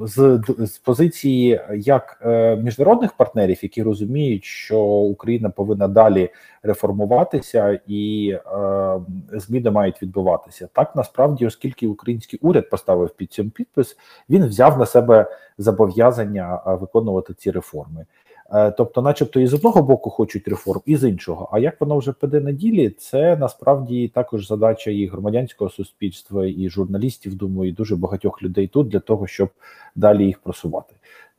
з 0.00 0.42
з 0.58 0.78
позиції 0.78 1.60
як 1.74 2.20
е, 2.22 2.56
міжнародних 2.56 3.12
партнерів, 3.12 3.58
які 3.62 3.82
розуміють, 3.82 4.44
що 4.44 4.80
Україна 4.84 5.50
повинна 5.50 5.88
далі 5.88 6.30
реформуватися 6.62 7.80
і 7.86 8.30
е, 8.30 9.00
зміни 9.32 9.70
мають 9.70 10.02
відбуватися, 10.02 10.68
так 10.72 10.96
насправді, 10.96 11.46
оскільки 11.46 11.86
український 11.86 12.38
уряд 12.42 12.70
поставив 12.70 13.10
під 13.10 13.32
цим 13.32 13.50
підпис, 13.50 13.96
він 14.30 14.46
взяв 14.46 14.78
на 14.78 14.86
себе 14.86 15.26
зобов'язання 15.58 16.60
е, 16.66 16.74
виконувати 16.74 17.34
ці 17.34 17.50
реформи. 17.50 18.06
Е, 18.52 18.70
тобто, 18.70 19.02
начебто, 19.02 19.40
і 19.40 19.46
з 19.46 19.54
одного 19.54 19.82
боку 19.82 20.10
хочуть 20.10 20.48
реформ, 20.48 20.80
і 20.86 20.96
з 20.96 21.08
іншого. 21.08 21.48
А 21.52 21.58
як 21.58 21.80
воно 21.80 21.98
вже 21.98 22.12
піде 22.12 22.40
на 22.40 22.52
ділі, 22.52 22.90
це 22.90 23.36
насправді 23.36 24.08
також 24.08 24.46
задача 24.46 24.90
і 24.90 25.06
громадянського 25.06 25.70
суспільства, 25.70 26.46
і 26.46 26.68
журналістів, 26.68 27.34
думаю, 27.34 27.70
і 27.70 27.74
дуже 27.74 27.96
багатьох 27.96 28.42
людей 28.42 28.66
тут 28.68 28.88
для 28.88 29.00
того, 29.00 29.26
щоб 29.26 29.48
далі 29.94 30.26
їх 30.26 30.38
просувати. 30.38 30.94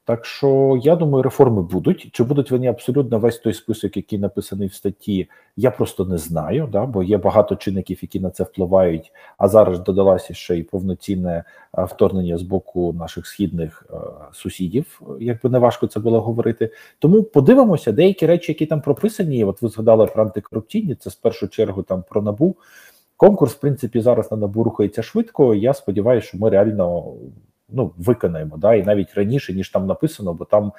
Так 0.10 0.26
що 0.26 0.80
я 0.84 0.96
думаю, 0.96 1.24
реформи 1.24 1.62
будуть. 1.62 2.10
Чи 2.12 2.24
будуть 2.24 2.52
вони 2.52 2.68
абсолютно 2.68 3.20
весь 3.20 3.38
той 3.38 3.54
список, 3.54 3.98
який 3.98 4.20
написаний 4.20 4.68
в 4.68 4.74
статті? 4.74 5.30
Я 5.58 5.72
просто 5.72 6.06
не 6.06 6.18
знаю, 6.18 6.70
да, 6.72 6.86
бо 6.86 7.04
є 7.04 7.18
багато 7.18 7.56
чинників, 7.56 8.00
які 8.02 8.20
на 8.20 8.30
це 8.30 8.44
впливають. 8.44 9.12
А 9.38 9.48
зараз 9.48 9.80
додалося 9.80 10.34
ще 10.34 10.58
й 10.58 10.64
повноцінне 10.64 11.44
е, 11.78 11.84
вторгнення 11.84 12.38
з 12.38 12.42
боку 12.42 12.94
наших 12.94 13.28
східних 13.28 13.86
е, 13.90 13.96
сусідів, 14.34 15.02
якби 15.20 15.50
не 15.50 15.60
важко 15.60 15.88
це 15.88 16.00
було 16.00 16.22
говорити. 16.22 16.72
Тому 17.00 17.24
подивимося, 17.24 17.92
деякі 17.92 18.26
речі, 18.26 18.52
які 18.52 18.66
там 18.66 18.82
прописані. 18.82 19.46
От 19.46 19.62
ви 19.62 19.70
згадали 19.70 20.06
про 20.06 20.24
антикорупційні, 20.24 20.96
це 20.96 21.10
з 21.10 21.16
першу 21.16 21.48
чергу 21.48 21.84
там 21.84 22.04
про 22.10 22.22
набу. 22.22 22.56
Конкурс, 23.18 23.54
в 23.54 23.60
принципі, 23.60 24.02
зараз 24.02 24.32
на 24.32 24.38
набу 24.38 24.64
рухається 24.64 25.04
швидко. 25.04 25.56
Я 25.56 25.74
сподіваюся, 25.74 26.28
що 26.28 26.38
ми 26.38 26.50
реально 26.50 27.14
ну 27.72 27.94
виконаємо, 27.98 28.58
да, 28.58 28.76
і 28.76 28.84
навіть 28.84 29.14
раніше 29.14 29.54
ніж 29.54 29.70
там 29.70 29.88
написано, 29.88 30.34
бо 30.34 30.46
там 30.46 30.72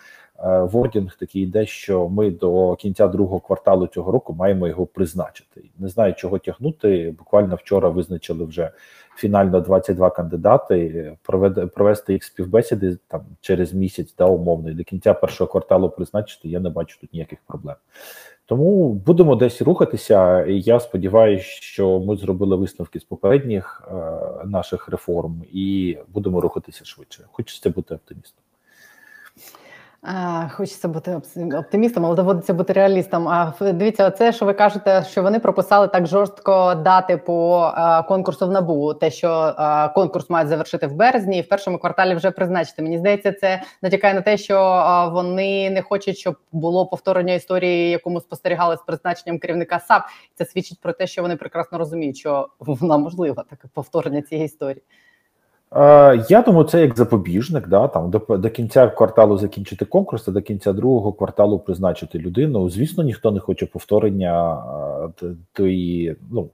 вордінг 0.43 1.17
такий 1.17 1.43
йде, 1.43 1.67
що 1.67 2.09
ми 2.09 2.31
до 2.31 2.77
кінця 2.77 3.09
другого 3.09 3.41
кварталу 3.41 3.87
цього 3.87 4.13
року 4.13 4.33
маємо 4.33 4.69
його 4.69 4.87
призначити. 4.87 5.63
Не 5.79 5.89
знаю, 5.89 6.15
чого 6.15 6.39
тягнути. 6.39 7.15
Буквально 7.19 7.57
вчора 7.57 7.89
визначили 7.89 8.45
вже 8.45 8.71
фінально 9.17 9.61
22 9.61 10.11
кандидати. 10.11 11.13
Провести 11.75 12.13
їх 12.13 12.25
співбесіди 12.25 12.99
там 13.09 13.21
через 13.41 13.75
місяць, 13.75 14.15
да, 14.19 14.25
умовно, 14.25 14.71
і 14.71 14.75
до 14.75 14.85
кінця 14.85 15.15
першого 15.15 15.51
кварталу 15.51 15.91
призначити. 15.91 16.49
Я 16.49 16.61
не 16.61 16.71
бачу 16.71 16.99
тут 17.01 17.13
ніяких 17.13 17.39
проблем. 17.47 17.77
Тому 18.47 18.93
будемо 18.93 19.37
десь 19.37 19.63
рухатися. 19.63 20.45
і 20.45 20.61
Я 20.61 20.81
сподіваюся, 20.81 21.45
що 21.45 22.01
ми 22.01 22.17
зробили 22.17 22.57
висновки 22.57 23.01
з 23.01 23.05
попередніх 23.05 23.89
е, 23.89 23.95
наших 24.45 24.89
реформ 24.89 25.43
і 25.53 25.99
будемо 26.09 26.41
рухатися 26.41 26.85
швидше. 26.85 27.25
Хочеться 27.33 27.71
бути 27.71 27.95
оптимістом. 27.95 28.43
Хочеться 30.51 30.89
бути 30.89 31.21
оптимістом, 31.59 32.07
але 32.07 32.17
доводиться 32.17 32.55
бути 32.55 32.73
реалістом. 32.73 33.29
А 33.29 33.53
дивіться, 33.61 34.11
це 34.11 34.33
що 34.33 34.47
ви 34.47 34.55
кажете, 34.55 35.05
що 35.09 35.23
вони 35.23 35.39
прописали 35.39 35.89
так 35.89 36.07
жорстко 36.07 36.75
дати 36.75 37.17
по 37.17 37.71
конкурсу 38.09 38.47
в 38.47 38.51
набу. 38.51 38.95
Те, 38.95 39.11
що 39.11 39.55
конкурс 39.95 40.31
мають 40.31 40.49
завершити 40.49 40.87
в 40.87 40.95
березні, 40.95 41.39
і 41.39 41.41
в 41.41 41.49
першому 41.49 41.79
кварталі 41.79 42.15
вже 42.15 42.31
призначити. 42.31 42.83
Мені 42.83 42.99
здається, 42.99 43.33
це 43.33 43.63
натякає 43.83 44.15
на 44.15 44.21
те, 44.21 44.37
що 44.37 45.11
вони 45.15 45.71
не 45.71 45.83
хочуть, 45.83 46.19
щоб 46.19 46.37
було 46.53 46.87
повторення 46.87 47.35
історії, 47.35 47.91
яку 47.91 48.11
ми 48.11 48.21
спостерігали 48.21 48.77
з 48.77 48.83
призначенням 48.83 49.39
керівника 49.39 49.79
САП. 49.79 50.03
Це 50.35 50.45
свідчить 50.45 50.81
про 50.81 50.93
те, 50.93 51.07
що 51.07 51.23
вони 51.23 51.37
прекрасно 51.37 51.79
розуміють, 51.79 52.17
що 52.17 52.49
вона 52.59 52.99
можлива 52.99 53.45
таке 53.51 53.69
повторення 53.75 54.23
цієї 54.23 54.47
історії. 54.47 54.83
Е, 55.77 56.27
я 56.29 56.43
думаю, 56.43 56.65
це 56.65 56.81
як 56.81 56.97
запобіжник. 56.97 57.69
Да, 57.69 57.89
там 57.89 58.11
До 58.11 58.37
до 58.37 58.51
кінця 58.51 58.89
кварталу 58.89 59.39
закінчити 59.39 59.85
конкурс, 59.85 60.29
а 60.29 60.31
до 60.31 60.43
кінця 60.43 60.73
другого 60.73 61.13
кварталу 61.13 61.59
призначити 61.59 62.19
людину. 62.19 62.71
Звісно, 62.71 63.05
ніхто 63.05 63.31
не 63.31 63.41
хоче 63.41 63.67
повторення 63.67 64.63
е, 65.23 65.27
тої 65.53 66.17
ну, 66.31 66.51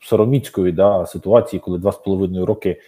сороміцької 0.00 0.72
да, 0.72 1.06
ситуації, 1.06 1.60
коли 1.60 1.78
два 1.78 1.92
з 1.92 1.96
половиною 1.96 2.46
роки 2.46 2.80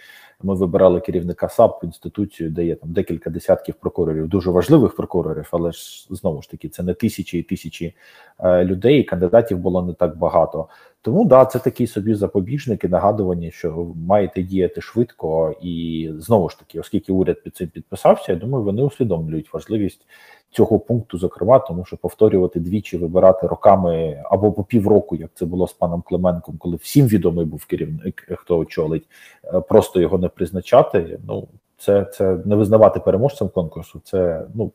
ми 0.43 0.55
вибирали 0.55 1.01
керівника 1.01 1.49
САП 1.49 1.85
інституцію, 1.85 2.51
де 2.51 2.65
є 2.65 2.75
там 2.75 2.93
декілька 2.93 3.31
десятків 3.31 3.75
прокурорів, 3.75 4.29
дуже 4.29 4.51
важливих 4.51 4.97
прокурорів, 4.97 5.49
але 5.51 5.73
ж 5.73 6.07
знову 6.11 6.43
ж 6.43 6.51
таки 6.51 6.69
це 6.69 6.83
не 6.83 6.95
тисячі 6.95 7.39
і 7.39 7.43
тисячі 7.43 7.95
е, 8.39 8.65
людей. 8.65 9.05
Кандидатів 9.05 9.59
було 9.59 9.83
не 9.83 9.93
так 9.93 10.19
багато. 10.19 10.69
Тому 11.05 11.25
да, 11.25 11.45
це 11.45 11.59
такий 11.59 11.87
собі 11.87 12.15
запобіжник 12.15 12.85
і 12.85 12.89
нагадування, 12.89 13.51
що 13.51 13.93
маєте 13.97 14.43
діяти 14.43 14.81
швидко, 14.81 15.55
і 15.63 16.11
знову 16.19 16.49
ж 16.49 16.59
таки, 16.59 16.81
оскільки 16.81 17.13
уряд 17.13 17.43
під 17.43 17.57
цим 17.57 17.69
підписався, 17.69 18.33
я 18.33 18.39
думаю, 18.39 18.65
вони 18.65 18.83
усвідомлюють 18.83 19.53
важливість 19.53 20.07
цього 20.51 20.79
пункту, 20.79 21.19
зокрема, 21.19 21.59
тому 21.59 21.85
що 21.85 21.97
повторювати 21.97 22.61
двічі, 22.61 22.97
вибирати 22.97 23.47
роками 23.47 24.23
або 24.25 24.53
по 24.53 24.65
півроку, 24.65 25.17
як 25.17 25.31
це 25.35 25.45
було 25.45 25.69
з 25.69 25.73
паном 25.73 26.03
Клименком, 26.03 26.57
коли 26.59 26.77
всім 26.77 27.07
відомий 27.07 27.45
був 27.45 27.65
керівник, 27.65 28.29
хто 28.39 28.59
очолить, 28.59 29.07
е, 29.45 29.61
просто 29.61 30.01
його 30.01 30.19
не 30.19 30.29
призначати. 30.29 31.19
Ну 31.29 31.49
це 31.79 32.05
це 32.05 32.39
не 32.45 32.57
визнавати 32.57 33.01
переможцем 33.01 33.49
конкурсу. 33.49 34.01
Це 34.05 34.47
ну 34.55 34.73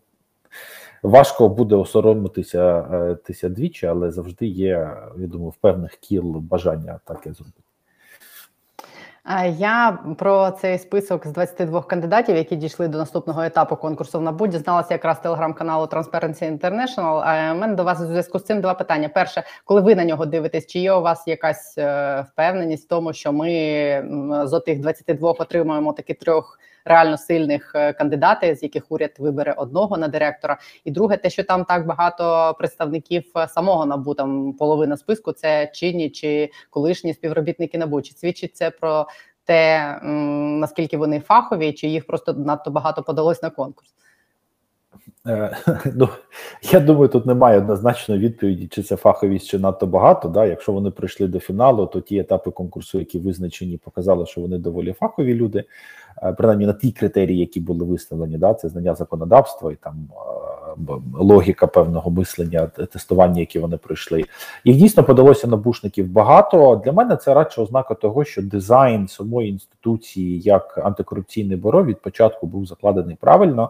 важко 1.04 1.50
буде 1.50 1.76
осоромитися 1.76 2.88
е, 2.94 3.16
тися 3.16 3.50
двічі, 3.50 3.88
але 3.88 4.12
завжди 4.12 4.46
є, 4.46 4.98
я 5.18 5.28
думаю, 5.28 5.50
в 5.50 5.56
певних 5.56 5.96
кіл 5.96 6.24
бажання 6.24 7.00
таке 7.06 7.34
зробити. 7.34 7.62
Я 9.58 10.00
про 10.18 10.52
цей 10.52 10.78
список 10.78 11.28
з 11.28 11.32
22 11.32 11.82
кандидатів, 11.82 12.36
які 12.36 12.56
дійшли 12.56 12.88
до 12.88 12.98
наступного 12.98 13.44
етапу 13.44 13.76
конкурсу 13.76 14.20
в 14.20 14.22
НАБУ, 14.22 14.48
дізналася 14.48 14.94
якраз 14.94 15.20
телеграм-каналу 15.20 15.86
Transparency 15.86 16.58
International. 16.58 17.52
У 17.52 17.60
мене 17.60 17.76
до 17.76 17.84
вас 17.84 18.02
у 18.02 18.06
зв'язку 18.06 18.40
з 18.40 18.44
цим 18.44 18.62
два 18.62 18.74
питання. 18.74 19.10
Перше, 19.10 19.44
коли 19.66 19.82
ви 19.82 19.96
на 19.96 20.06
нього 20.06 20.26
дивитесь, 20.26 20.68
чи 20.68 20.80
є 20.80 20.94
у 20.94 21.02
вас 21.02 21.28
якась 21.28 21.78
е, 21.78 22.26
впевненість 22.32 22.86
в 22.86 22.88
тому, 22.88 23.14
що 23.14 23.34
ми 23.34 23.50
з 24.46 24.60
тих 24.60 24.80
22 24.80 25.32
отримуємо 25.32 25.94
таки 25.94 26.14
трьох 26.14 26.60
реально 26.90 27.18
сильних 27.18 27.72
кандидати, 27.98 28.20
кандидатів, 28.20 28.56
з 28.56 28.64
яких 28.64 28.92
уряд 28.92 29.12
вибере 29.20 29.54
одного 29.54 29.98
на 29.98 30.08
директора, 30.08 30.58
і 30.86 30.92
друге, 30.92 31.18
те, 31.18 31.30
що 31.30 31.44
там 31.44 31.66
так 31.66 31.86
багато 31.86 32.56
представників 32.60 33.24
е, 33.36 33.48
самого 33.48 33.86
набу, 33.86 34.14
там 34.14 34.54
половина 34.54 34.98
списку 34.98 35.32
це 35.32 35.72
чинні 35.74 36.10
чи 36.10 36.52
колишні 36.70 37.14
співробітники 37.14 37.78
набу. 37.78 38.02
Чи 38.02 38.14
свідчить 38.14 38.56
це 38.56 38.72
про 38.72 39.08
те, 39.46 40.00
наскільки 40.04 40.98
вони 40.98 41.20
фахові, 41.20 41.74
чи 41.74 41.88
їх 41.88 42.08
просто 42.08 42.34
надто 42.34 42.72
багато 42.72 43.04
подалось 43.04 43.44
на 43.44 43.50
конкурс? 43.50 43.94
Е, 45.28 45.58
ну, 45.96 46.10
я 46.72 46.80
думаю, 46.80 47.08
тут 47.08 47.26
немає 47.26 47.58
однозначної 47.58 48.22
відповіді, 48.22 48.68
чи 48.68 48.84
це 48.84 48.96
фаховість, 48.96 49.48
чи 49.48 49.60
надто 49.60 49.88
багато. 49.88 50.28
Да? 50.28 50.46
Якщо 50.46 50.72
вони 50.72 50.92
прийшли 50.92 51.28
до 51.28 51.40
фіналу, 51.40 51.86
то 51.86 52.02
ті 52.02 52.20
етапи 52.20 52.52
конкурсу, 52.52 53.00
які 53.00 53.20
визначені, 53.20 53.78
показали, 53.78 54.26
що 54.26 54.42
вони 54.42 54.58
доволі 54.58 54.94
фахові 54.94 55.34
люди, 55.34 55.64
е, 56.24 56.34
принаймні 56.34 56.66
на 56.66 56.74
ті 56.74 56.92
критерії, 56.92 57.40
які 57.40 57.60
були 57.60 57.86
виставлені, 57.86 58.38
да? 58.38 58.54
це 58.54 58.70
знання 58.70 58.96
законодавства 58.96 59.72
і 59.72 59.76
там 59.76 60.10
е, 60.12 60.94
логіка 61.20 61.68
певного 61.68 62.12
мислення, 62.12 62.68
тестування, 62.68 63.40
які 63.40 63.60
вони 63.60 63.78
пройшли. 63.78 64.24
Їх 64.66 64.78
дійсно 64.78 65.04
подалося 65.04 65.48
набушників 65.48 66.08
багато. 66.12 66.82
Для 66.86 66.92
мене 66.92 67.16
це 67.16 67.34
радше 67.34 67.62
ознака 67.62 67.94
того, 67.94 68.24
що 68.24 68.42
дизайн 68.42 69.08
самої 69.08 69.50
інституції 69.50 70.40
як 70.40 70.78
антикорупційне 70.84 71.56
бюро 71.56 71.86
від 71.86 72.02
початку 72.02 72.48
був 72.48 72.66
закладений 72.66 73.18
правильно 73.22 73.70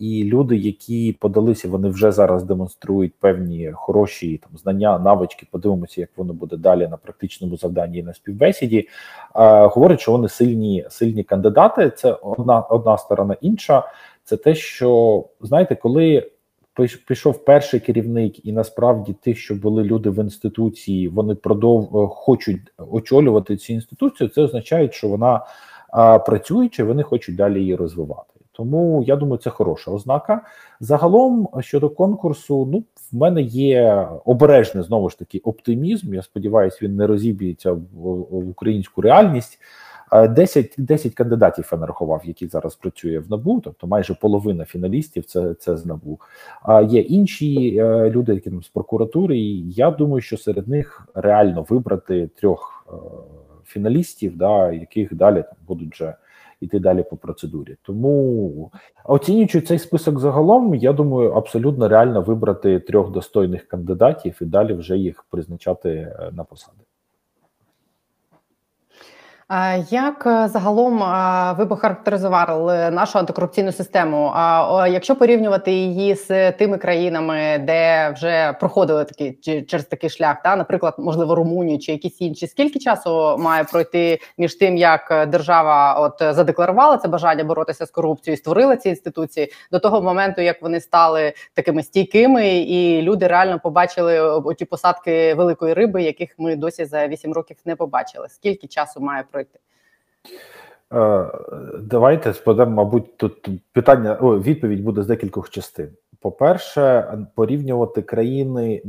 і 0.00 0.24
люди, 0.24 0.56
які 0.56 1.16
подалися, 1.20 1.68
вони 1.68 1.88
вже 1.88 2.12
зараз 2.12 2.44
демонструють 2.44 3.12
певні 3.20 3.72
хороші 3.74 4.40
там 4.42 4.58
знання, 4.58 4.98
навички. 4.98 5.46
Подивимося, 5.50 6.00
як 6.00 6.10
воно 6.16 6.32
буде 6.32 6.56
далі 6.56 6.88
на 6.88 6.96
практичному 6.96 7.56
завданні 7.56 7.98
і 7.98 8.02
на 8.02 8.14
співбесіді. 8.14 8.88
А, 9.32 9.66
говорять, 9.66 10.00
що 10.00 10.12
вони 10.12 10.28
сильні, 10.28 10.86
сильні 10.90 11.24
кандидати. 11.24 11.90
Це 11.90 12.12
одна 12.12 12.60
одна 12.60 12.98
сторона. 12.98 13.36
Інша 13.40 13.84
це 14.24 14.36
те, 14.36 14.54
що 14.54 15.24
знаєте, 15.40 15.74
коли. 15.76 16.30
Пішов 17.08 17.44
перший 17.44 17.80
керівник, 17.80 18.46
і 18.46 18.52
насправді 18.52 19.16
ті, 19.22 19.34
що 19.34 19.54
були 19.54 19.84
люди 19.84 20.10
в 20.10 20.18
інституції, 20.18 21.08
вони 21.08 21.34
продов 21.34 22.08
хочуть 22.08 22.60
очолювати 22.90 23.56
цю 23.56 23.72
інституцію. 23.72 24.28
Це 24.28 24.42
означає, 24.42 24.92
що 24.92 25.08
вона 25.08 25.40
а, 25.92 26.18
працюючи, 26.18 26.84
вони 26.84 27.02
хочуть 27.02 27.36
далі 27.36 27.60
її 27.60 27.76
розвивати. 27.76 28.39
Тому 28.60 29.04
я 29.06 29.16
думаю, 29.16 29.38
це 29.38 29.50
хороша 29.50 29.90
ознака. 29.90 30.40
Загалом 30.80 31.48
щодо 31.60 31.90
конкурсу, 31.90 32.68
ну 32.72 32.84
в 33.12 33.16
мене 33.16 33.42
є 33.42 34.08
обережний 34.24 34.84
знову 34.84 35.10
ж 35.10 35.18
таки 35.18 35.38
оптимізм. 35.38 36.14
Я 36.14 36.22
сподіваюся, 36.22 36.78
він 36.82 36.96
не 36.96 37.06
розіб'ється 37.06 37.72
в, 37.72 37.80
в 38.30 38.48
українську 38.48 39.02
реальність. 39.02 39.58
10 40.30 40.74
10 40.78 41.14
кандидатів 41.14 41.68
я 41.72 41.78
нарахував, 41.78 42.22
які 42.24 42.46
зараз 42.46 42.74
працює 42.74 43.18
в 43.18 43.30
набу, 43.30 43.60
тобто 43.64 43.86
майже 43.86 44.14
половина 44.14 44.64
фіналістів 44.64 45.24
це 45.24 45.54
це 45.54 45.76
з 45.76 45.86
набу. 45.86 46.20
А 46.62 46.80
є 46.80 47.00
інші 47.00 47.76
е, 47.76 48.10
люди, 48.10 48.34
які 48.34 48.50
там 48.50 48.62
з 48.62 48.68
прокуратури. 48.68 49.38
і 49.38 49.70
Я 49.70 49.90
думаю, 49.90 50.20
що 50.20 50.36
серед 50.36 50.68
них 50.68 51.08
реально 51.14 51.66
вибрати 51.68 52.26
трьох 52.26 52.86
е, 52.88 52.92
фіналістів, 53.64 54.36
да, 54.36 54.72
яких 54.72 55.14
далі 55.14 55.42
там 55.42 55.56
будуть 55.68 55.92
вже 55.94 56.14
іти 56.60 56.78
далі 56.78 57.04
по 57.10 57.16
процедурі. 57.16 57.76
Тому 57.82 58.70
оцінюючи 59.04 59.60
цей 59.60 59.78
список 59.78 60.20
загалом, 60.20 60.74
я 60.74 60.92
думаю, 60.92 61.30
абсолютно 61.30 61.88
реально 61.88 62.22
вибрати 62.22 62.80
трьох 62.80 63.10
достойних 63.10 63.68
кандидатів 63.68 64.38
і 64.40 64.44
далі 64.44 64.74
вже 64.74 64.98
їх 64.98 65.24
призначати 65.30 65.88
е, 65.90 66.30
на 66.32 66.44
посади. 66.44 66.89
Як 69.90 70.26
е, 70.26 70.48
загалом 70.48 70.98
ви 71.58 71.64
б 71.64 71.76
характеризували 71.76 72.90
нашу 72.90 73.18
антикорупційну 73.18 73.72
систему? 73.72 74.32
А 74.34 74.88
якщо 74.90 75.16
порівнювати 75.16 75.72
її 75.72 76.14
з 76.14 76.52
тими 76.52 76.78
країнами, 76.78 77.58
де 77.66 78.10
вже 78.10 78.56
проходили 78.60 79.04
такі 79.04 79.62
через 79.62 79.86
такий 79.86 80.10
шлях, 80.10 80.42
та 80.42 80.56
наприклад, 80.56 80.94
можливо, 80.98 81.34
Румунію 81.34 81.78
чи 81.78 81.92
якісь 81.92 82.20
інші, 82.20 82.46
скільки 82.46 82.78
часу 82.78 83.36
має 83.38 83.64
пройти 83.64 84.18
між 84.38 84.54
тим, 84.54 84.76
як 84.76 85.26
держава 85.28 85.94
от 85.94 86.34
задекларувала 86.34 86.96
це 86.96 87.08
бажання 87.08 87.44
боротися 87.44 87.86
з 87.86 87.90
корупцією, 87.90 88.36
створила 88.38 88.76
ці 88.76 88.88
інституції 88.88 89.52
до 89.72 89.78
того 89.78 90.02
моменту, 90.02 90.42
як 90.42 90.62
вони 90.62 90.80
стали 90.80 91.32
такими 91.54 91.82
стійкими, 91.82 92.48
і 92.58 93.02
люди 93.02 93.26
реально 93.26 93.60
побачили 93.60 94.20
оті 94.20 94.64
посадки 94.64 95.34
великої 95.34 95.74
риби, 95.74 96.02
яких 96.02 96.34
ми 96.38 96.56
досі 96.56 96.84
за 96.84 97.08
8 97.08 97.32
років 97.32 97.56
не 97.64 97.76
побачили. 97.76 98.28
Скільки 98.28 98.66
часу 98.66 99.00
має 99.00 99.22
пройти? 99.22 99.39
Е, 100.92 101.30
давайте 101.80 102.34
сподамо, 102.34 102.70
мабуть, 102.70 103.16
тут 103.16 103.48
питання 103.72 104.16
о, 104.20 104.40
відповідь 104.40 104.84
буде 104.84 105.02
з 105.02 105.06
декількох 105.06 105.50
частин. 105.50 105.88
По-перше, 106.20 107.18
порівнювати 107.34 108.02
країни 108.02 108.82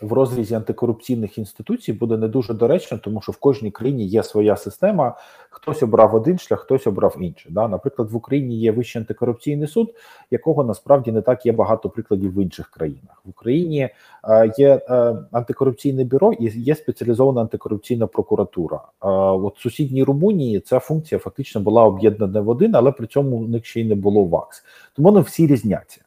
в 0.00 0.12
розрізі 0.12 0.54
антикорупційних 0.54 1.38
інституцій 1.38 1.92
буде 1.92 2.16
не 2.16 2.28
дуже 2.28 2.54
доречно, 2.54 2.98
тому 2.98 3.20
що 3.20 3.32
в 3.32 3.36
кожній 3.36 3.70
країні 3.70 4.06
є 4.06 4.22
своя 4.22 4.56
система. 4.56 5.16
Хтось 5.50 5.82
обрав 5.82 6.14
один 6.14 6.38
шлях, 6.38 6.60
хтось 6.60 6.86
обрав 6.86 7.16
інший. 7.20 7.52
Да? 7.52 7.68
Наприклад, 7.68 8.10
в 8.10 8.16
Україні 8.16 8.58
є 8.58 8.72
Вищий 8.72 9.00
антикорупційний 9.00 9.68
суд, 9.68 9.94
якого 10.30 10.64
насправді 10.64 11.12
не 11.12 11.22
так 11.22 11.46
є 11.46 11.52
багато 11.52 11.90
прикладів 11.90 12.34
в 12.34 12.42
інших 12.42 12.70
країнах. 12.70 13.22
В 13.24 13.28
Україні 13.28 13.88
е, 14.24 14.52
є 14.58 14.80
е, 14.90 15.16
антикорупційне 15.32 16.04
бюро 16.04 16.32
і 16.32 16.60
є 16.60 16.74
спеціалізована 16.74 17.40
антикорупційна 17.40 18.06
прокуратура. 18.06 18.76
Е, 18.76 19.08
от 19.08 19.58
в 19.58 19.62
сусідній 19.62 20.04
Румунії 20.04 20.60
ця 20.60 20.78
функція 20.78 21.18
фактично 21.18 21.60
була 21.60 21.84
об'єднана 21.84 22.40
в 22.40 22.48
один, 22.48 22.76
але 22.76 22.92
при 22.92 23.06
цьому 23.06 23.36
у 23.36 23.48
них 23.48 23.66
ще 23.66 23.80
й 23.80 23.84
не 23.84 23.94
було 23.94 24.24
ВАКС. 24.24 24.64
Тому 24.96 25.08
вони 25.08 25.20
всі 25.20 25.46
різняться. 25.46 26.00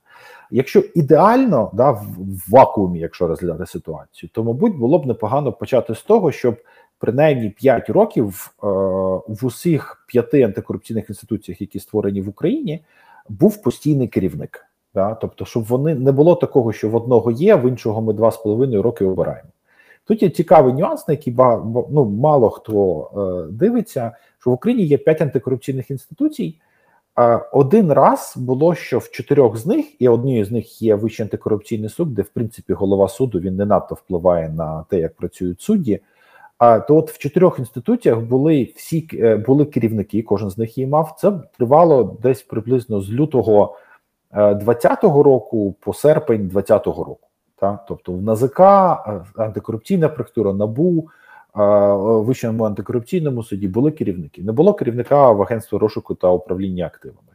Якщо 0.55 0.83
ідеально, 0.95 1.71
да, 1.73 1.91
в 1.91 2.05
вакуумі, 2.49 2.99
якщо 2.99 3.27
розглядати 3.27 3.65
ситуацію, 3.65 4.29
то 4.33 4.43
мабуть 4.43 4.77
було 4.77 4.99
б 4.99 5.05
непогано 5.05 5.51
почати 5.51 5.95
з 5.95 6.01
того, 6.01 6.31
щоб 6.31 6.57
принаймні 6.99 7.49
5 7.49 7.89
років 7.89 8.53
е, 8.63 8.67
в 9.27 9.39
усіх 9.41 10.05
п'яти 10.07 10.43
антикорупційних 10.43 11.09
інституціях, 11.09 11.61
які 11.61 11.79
створені 11.79 12.21
в 12.21 12.29
Україні, 12.29 12.85
був 13.29 13.61
постійний 13.61 14.07
керівник. 14.07 14.65
Да? 14.93 15.15
Тобто, 15.15 15.45
щоб 15.45 15.63
вони 15.63 15.95
не 15.95 16.11
було 16.11 16.35
такого, 16.35 16.73
що 16.73 16.89
в 16.89 16.95
одного 16.95 17.31
є, 17.31 17.55
в 17.55 17.69
іншого 17.69 18.01
ми 18.01 18.13
два 18.13 18.31
з 18.31 18.37
половиною 18.37 18.81
роки 18.81 19.05
обираємо. 19.05 19.49
Тут 20.05 20.23
є 20.23 20.29
цікавий 20.29 20.73
нюанс, 20.73 21.07
на 21.07 21.13
який 21.13 21.35
ну, 21.89 22.05
мало 22.19 22.49
хто 22.49 23.09
е, 23.47 23.51
дивиться, 23.51 24.11
що 24.39 24.49
в 24.49 24.53
Україні 24.53 24.83
є 24.83 24.97
п'ять 24.97 25.21
антикорупційних 25.21 25.91
інституцій. 25.91 26.59
Один 27.51 27.91
раз 27.91 28.33
було, 28.37 28.75
що 28.75 28.99
в 28.99 29.09
чотирьох 29.09 29.57
з 29.57 29.65
них, 29.65 30.01
і 30.01 30.09
однією 30.09 30.45
з 30.45 30.51
них 30.51 30.81
є 30.81 30.95
Вищий 30.95 31.23
антикорупційний 31.23 31.89
суд, 31.89 32.13
де 32.13 32.21
в 32.21 32.29
принципі 32.29 32.73
голова 32.73 33.07
суду 33.07 33.39
він 33.39 33.55
не 33.55 33.65
надто 33.65 33.95
впливає 33.95 34.49
на 34.49 34.85
те, 34.89 34.99
як 34.99 35.15
працюють 35.15 35.61
судді. 35.61 35.99
А 36.57 36.79
то 36.79 36.97
от 36.97 37.11
в 37.11 37.17
чотирьох 37.17 37.59
інституціях 37.59 38.19
були 38.19 38.73
всі 38.75 39.09
е, 39.13 39.35
були 39.35 39.65
керівники, 39.65 40.21
кожен 40.21 40.49
з 40.49 40.57
них 40.57 40.77
її 40.77 40.89
мав. 40.89 41.15
Це 41.19 41.31
тривало 41.57 42.17
десь 42.21 42.41
приблизно 42.41 43.01
з 43.01 43.11
лютого 43.11 43.77
2020 44.33 45.03
е, 45.03 45.07
року 45.07 45.75
по 45.79 45.93
серпень 45.93 46.47
2020 46.47 46.85
року. 46.87 47.27
Та? 47.55 47.79
Тобто 47.87 48.11
в 48.11 48.21
НАЗК, 48.21 48.59
е, 48.59 49.21
антикорупційна 49.37 50.09
прокуратура, 50.09 50.53
НАБУ. 50.53 51.09
Вищому 51.55 52.63
антикорупційному 52.63 53.43
суді 53.43 53.67
були 53.67 53.91
керівники. 53.91 54.43
Не 54.43 54.51
було 54.51 54.73
керівника 54.73 55.31
в 55.31 55.41
агентстві 55.41 55.77
розшуку 55.77 56.15
та 56.15 56.29
управління 56.29 56.85
активами. 56.85 57.33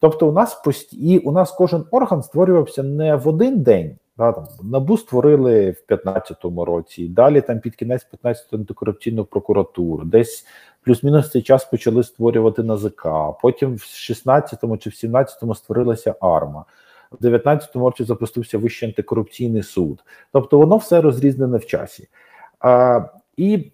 Тобто, 0.00 0.28
у 0.28 0.32
нас 0.32 0.54
пост... 0.54 0.92
і 0.92 1.18
у 1.18 1.32
нас 1.32 1.52
кожен 1.52 1.84
орган 1.90 2.22
створювався 2.22 2.82
не 2.82 3.16
в 3.16 3.28
один 3.28 3.62
день, 3.62 3.96
Да, 4.16 4.32
там 4.32 4.46
набу 4.62 4.98
створили 4.98 5.70
в 5.70 5.92
15-му 5.92 6.64
році. 6.64 7.08
Далі 7.08 7.40
там 7.40 7.60
під 7.60 7.76
кінець 7.76 8.06
15-го 8.24 8.56
антикорупційну 8.58 9.24
прокуратуру. 9.24 10.04
Десь 10.04 10.46
плюс-мінус 10.82 11.30
цей 11.30 11.42
час 11.42 11.64
почали 11.64 12.02
створювати 12.02 12.62
НАЗК. 12.62 13.06
Потім 13.42 13.74
в 13.74 13.80
16-му 13.80 14.76
чи 14.76 14.90
в 14.90 14.92
17-му 14.92 15.54
створилася 15.54 16.14
АРМА. 16.20 16.64
В 17.10 17.24
19-му 17.24 17.84
році 17.84 18.04
запустився 18.04 18.58
Вищий 18.58 18.88
антикорупційний 18.88 19.62
суд. 19.62 20.04
Тобто 20.32 20.58
воно 20.58 20.76
все 20.76 21.00
розрізнене 21.00 21.58
в 21.58 21.66
часі. 21.66 22.08
А, 22.60 23.00
І 23.38 23.72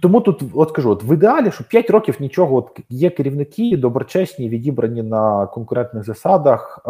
тому 0.00 0.20
тут, 0.20 0.42
от 0.54 0.72
кажу, 0.72 0.90
от 0.90 1.04
в 1.04 1.12
ідеалі, 1.14 1.50
що 1.50 1.64
5 1.64 1.90
років 1.90 2.16
нічого, 2.20 2.56
от 2.56 2.80
є 2.88 3.10
керівники 3.10 3.76
доброчесні, 3.76 4.48
відібрані 4.48 5.02
на 5.02 5.46
конкурентних 5.46 6.04
засадах, 6.04 6.80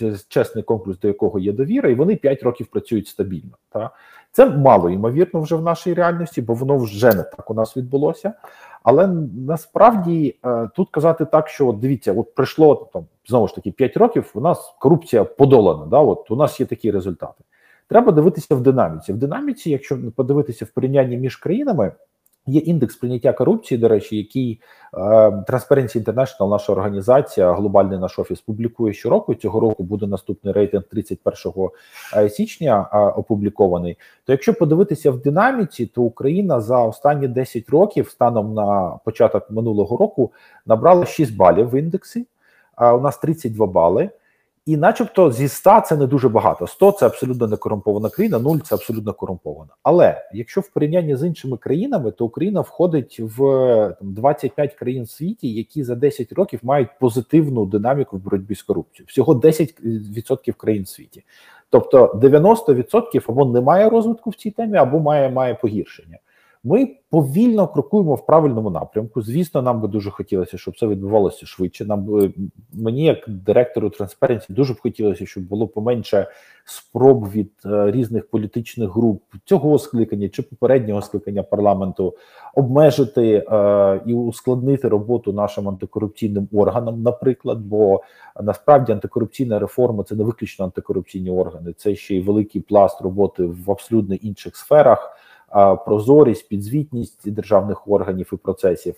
е, 0.00 0.12
чесний 0.28 0.64
конкурс, 0.64 0.98
до 0.98 1.08
якого 1.08 1.38
є 1.38 1.52
довіра, 1.52 1.88
і 1.90 1.94
вони 1.94 2.16
5 2.16 2.42
років 2.42 2.66
працюють 2.66 3.08
стабільно. 3.08 3.50
Та? 3.70 3.90
Це 4.32 4.50
мало 4.50 4.90
ймовірно 4.90 5.40
вже 5.40 5.56
в 5.56 5.62
нашій 5.62 5.94
реальності, 5.94 6.42
бо 6.42 6.54
воно 6.54 6.76
вже 6.76 7.14
не 7.14 7.22
так 7.22 7.50
у 7.50 7.54
нас 7.54 7.76
відбулося. 7.76 8.32
Але 8.82 9.06
насправді 9.46 10.36
е, 10.44 10.68
тут 10.76 10.90
казати 10.90 11.24
так, 11.24 11.48
що 11.48 11.68
от 11.68 11.78
дивіться, 11.78 12.12
от 12.12 12.34
пройшло 12.34 12.88
там 12.92 13.04
знову 13.26 13.48
ж 13.48 13.54
таки 13.54 13.70
5 13.70 13.96
років. 13.96 14.30
У 14.34 14.40
нас 14.40 14.74
корупція 14.80 15.24
подолана. 15.24 15.86
Да, 15.86 15.98
от 15.98 16.30
у 16.30 16.36
нас 16.36 16.60
є 16.60 16.66
такі 16.66 16.90
результати. 16.90 17.44
Треба 17.90 18.12
дивитися 18.12 18.54
в 18.54 18.60
динаміці. 18.60 19.12
В 19.12 19.16
динаміці, 19.16 19.70
якщо 19.70 19.98
подивитися 20.16 20.64
в 20.64 20.68
порівнянні 20.68 21.16
між 21.16 21.36
країнами. 21.36 21.92
Є 22.46 22.60
індекс 22.60 22.96
прийняття 22.96 23.32
корупції, 23.32 23.78
до 23.78 23.88
речі, 23.88 24.16
який 24.16 24.60
е, 24.94 24.98
Transparency 24.98 26.04
International, 26.04 26.50
наша 26.50 26.72
організація, 26.72 27.52
глобальний 27.52 27.98
наш 27.98 28.18
офіс 28.18 28.40
публікує 28.40 28.92
щороку. 28.92 29.34
Цього 29.34 29.60
року 29.60 29.82
буде 29.82 30.06
наступний 30.06 30.54
рейтинг 30.54 30.84
31 30.84 31.68
е, 32.16 32.28
січня 32.28 32.88
е, 32.92 32.98
опублікований. 32.98 33.98
То 34.24 34.32
якщо 34.32 34.54
подивитися 34.54 35.10
в 35.10 35.22
динаміці, 35.22 35.86
то 35.86 36.02
Україна 36.02 36.60
за 36.60 36.78
останні 36.78 37.28
10 37.28 37.68
років, 37.70 38.08
станом 38.10 38.54
на 38.54 38.98
початок 39.04 39.50
минулого 39.50 39.96
року, 39.96 40.32
набрала 40.66 41.06
6 41.06 41.36
балів 41.36 41.70
в 41.70 41.74
індексі. 41.74 42.26
А 42.74 42.94
у 42.94 43.00
нас 43.00 43.18
32 43.18 43.66
бали. 43.66 44.10
І, 44.70 44.76
начебто, 44.76 45.32
зі 45.32 45.48
100 45.48 45.80
це 45.86 45.96
не 45.96 46.06
дуже 46.06 46.28
багато. 46.28 46.66
100– 46.66 46.92
це 46.98 47.06
абсолютно 47.06 47.46
не 47.46 47.56
корумпована 47.56 48.08
країна, 48.08 48.38
0– 48.38 48.56
це 48.64 48.74
абсолютно 48.74 49.12
корумпована. 49.12 49.70
Але 49.82 50.22
якщо 50.34 50.60
в 50.60 50.68
порівнянні 50.68 51.16
з 51.16 51.26
іншими 51.26 51.56
країнами, 51.56 52.10
то 52.10 52.24
Україна 52.24 52.60
входить 52.60 53.20
в 53.20 53.36
там, 54.00 54.08
25 54.10 54.74
країн 54.74 55.02
в 55.02 55.10
світі, 55.10 55.52
які 55.52 55.84
за 55.84 55.94
10 55.94 56.32
років 56.32 56.60
мають 56.62 56.88
позитивну 57.00 57.66
динаміку 57.66 58.16
в 58.16 58.20
боротьбі 58.20 58.54
з 58.54 58.62
корупцією. 58.62 59.06
Всього 59.08 59.34
10% 59.34 60.52
країн 60.52 60.82
в 60.82 60.88
світі. 60.88 61.24
Тобто 61.70 62.06
90% 62.22 63.24
або 63.28 63.44
немає 63.44 63.88
розвитку 63.88 64.30
в 64.30 64.34
цій 64.34 64.50
темі, 64.50 64.78
або 64.78 65.00
має, 65.00 65.30
має 65.30 65.54
погіршення. 65.54 66.18
Ми 66.64 66.96
повільно 67.10 67.68
крокуємо 67.68 68.14
в 68.14 68.26
правильному 68.26 68.70
напрямку. 68.70 69.22
Звісно, 69.22 69.62
нам 69.62 69.80
би 69.80 69.88
дуже 69.88 70.10
хотілося, 70.10 70.58
щоб 70.58 70.78
це 70.78 70.86
відбувалося 70.86 71.46
швидше. 71.46 71.84
Нам 71.84 72.04
би 72.04 72.32
мені, 72.72 73.04
як 73.04 73.24
директору 73.28 73.88
Transparency, 73.88 74.46
дуже 74.48 74.74
б 74.74 74.80
хотілося, 74.80 75.26
щоб 75.26 75.42
було 75.44 75.68
поменше 75.68 76.26
спроб 76.64 77.30
від 77.30 77.52
е, 77.64 77.90
різних 77.90 78.30
політичних 78.30 78.90
груп 78.90 79.22
цього 79.44 79.78
скликання 79.78 80.28
чи 80.28 80.42
попереднього 80.42 81.02
скликання 81.02 81.42
парламенту 81.42 82.14
обмежити 82.54 83.44
е, 83.52 84.00
і 84.06 84.14
ускладнити 84.14 84.88
роботу 84.88 85.32
нашим 85.32 85.68
антикорупційним 85.68 86.48
органам, 86.52 87.02
наприклад. 87.02 87.58
Бо 87.60 88.02
насправді 88.42 88.92
антикорупційна 88.92 89.58
реформа 89.58 90.04
це 90.04 90.14
не 90.14 90.24
виключно 90.24 90.64
антикорупційні 90.64 91.30
органи, 91.30 91.72
це 91.72 91.94
ще 91.94 92.16
й 92.16 92.20
великий 92.20 92.60
пласт 92.60 93.00
роботи 93.00 93.44
в 93.44 93.70
абсолютно 93.70 94.14
інших 94.14 94.56
сферах 94.56 95.16
прозорість, 95.86 96.48
підзвітність 96.48 97.32
державних 97.32 97.88
органів 97.88 98.30
і 98.32 98.36
процесів. 98.36 98.94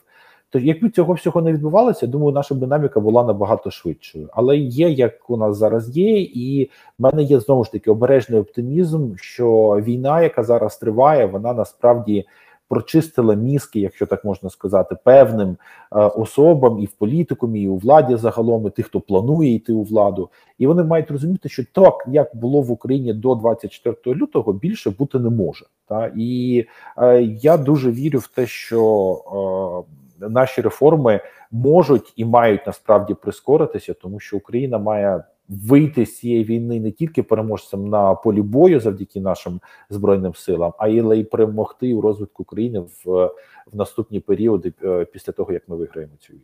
То 0.50 0.58
якби 0.58 0.90
цього 0.90 1.14
всього 1.14 1.42
не 1.42 1.52
відбувалося, 1.52 2.06
думаю, 2.06 2.32
наша 2.32 2.54
динаміка 2.54 3.00
була 3.00 3.24
набагато 3.24 3.70
швидшою. 3.70 4.28
Але 4.32 4.56
є 4.56 4.90
як 4.90 5.30
у 5.30 5.36
нас 5.36 5.56
зараз 5.56 5.96
є, 5.96 6.20
і 6.20 6.70
в 6.98 7.02
мене 7.02 7.22
є 7.22 7.40
знову 7.40 7.64
ж 7.64 7.72
таки 7.72 7.90
обережний 7.90 8.40
оптимізм, 8.40 9.14
що 9.16 9.80
війна, 9.82 10.22
яка 10.22 10.42
зараз 10.42 10.78
триває, 10.78 11.26
вона 11.26 11.52
насправді 11.52 12.26
прочистила 12.72 13.34
мізки, 13.34 13.80
якщо 13.80 14.06
так 14.06 14.24
можна 14.24 14.50
сказати, 14.50 14.96
певним 15.04 15.48
е, 15.50 15.56
особам 15.98 16.78
і 16.78 16.86
в 16.86 16.92
політикумі, 16.92 17.62
і 17.62 17.68
у 17.68 17.76
владі 17.76 18.16
загалом, 18.16 18.66
і 18.66 18.70
тих, 18.70 18.86
хто 18.86 19.00
планує 19.00 19.54
йти 19.54 19.72
у 19.72 19.82
владу, 19.82 20.30
і 20.58 20.66
вони 20.66 20.84
мають 20.84 21.10
розуміти, 21.10 21.48
що 21.48 21.62
так 21.72 22.04
як 22.06 22.36
було 22.36 22.62
в 22.62 22.70
Україні 22.70 23.12
до 23.12 23.34
24 23.34 24.16
лютого, 24.16 24.52
більше 24.52 24.90
бути 24.90 25.18
не 25.18 25.30
може. 25.30 25.66
Та 25.88 26.12
і 26.16 26.64
е, 26.98 27.22
я 27.22 27.56
дуже 27.56 27.90
вірю 27.90 28.18
в 28.18 28.26
те, 28.26 28.46
що 28.46 29.84
е, 30.22 30.28
наші 30.28 30.60
реформи 30.60 31.20
можуть 31.50 32.12
і 32.16 32.24
мають 32.24 32.66
насправді 32.66 33.14
прискоритися, 33.14 33.94
тому 33.94 34.20
що 34.20 34.36
Україна 34.36 34.78
має 34.78 35.24
вийти 35.52 36.06
з 36.06 36.18
цієї 36.18 36.44
війни 36.44 36.80
не 36.80 36.90
тільки 36.90 37.22
переможцем 37.22 37.88
на 37.88 38.14
полі 38.14 38.42
бою 38.42 38.80
завдяки 38.80 39.20
нашим 39.20 39.60
збройним 39.90 40.34
силам, 40.34 40.72
а 40.78 40.88
й 40.88 41.24
перемогти 41.24 41.94
у 41.94 42.00
розвитку 42.00 42.44
країни 42.44 42.80
в, 42.80 43.26
в 43.72 43.76
наступні 43.76 44.20
періоди 44.20 44.72
е, 44.84 45.04
після 45.04 45.32
того 45.32 45.52
як 45.52 45.68
ми 45.68 45.76
виграємо 45.76 46.12
цю 46.20 46.32
війну. 46.32 46.42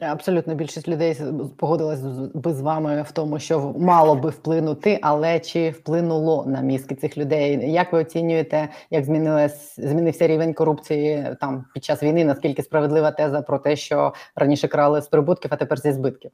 Абсолютно 0.00 0.54
більшість 0.54 0.88
людей 0.88 1.16
погодилась 1.56 2.00
би 2.34 2.52
з 2.52 2.60
вами 2.60 3.02
в 3.02 3.12
тому, 3.12 3.38
що 3.38 3.74
мало 3.78 4.14
би 4.14 4.30
вплинути, 4.30 4.98
але 5.02 5.40
чи 5.40 5.70
вплинуло 5.70 6.44
на 6.46 6.60
мізки 6.60 6.94
цих 6.94 7.18
людей? 7.18 7.72
Як 7.72 7.92
ви 7.92 8.00
оцінюєте, 8.00 8.68
як 8.90 9.04
змінилась 9.04 9.80
змінився 9.80 10.26
рівень 10.26 10.54
корупції 10.54 11.36
там 11.40 11.64
під 11.74 11.84
час 11.84 12.02
війни? 12.02 12.24
Наскільки 12.24 12.62
справедлива 12.62 13.10
теза 13.10 13.42
про 13.42 13.58
те, 13.58 13.76
що 13.76 14.12
раніше 14.36 14.68
крали 14.68 15.02
з 15.02 15.08
прибутків, 15.08 15.50
а 15.54 15.56
тепер 15.56 15.80
зі 15.80 15.92
збитків? 15.92 16.30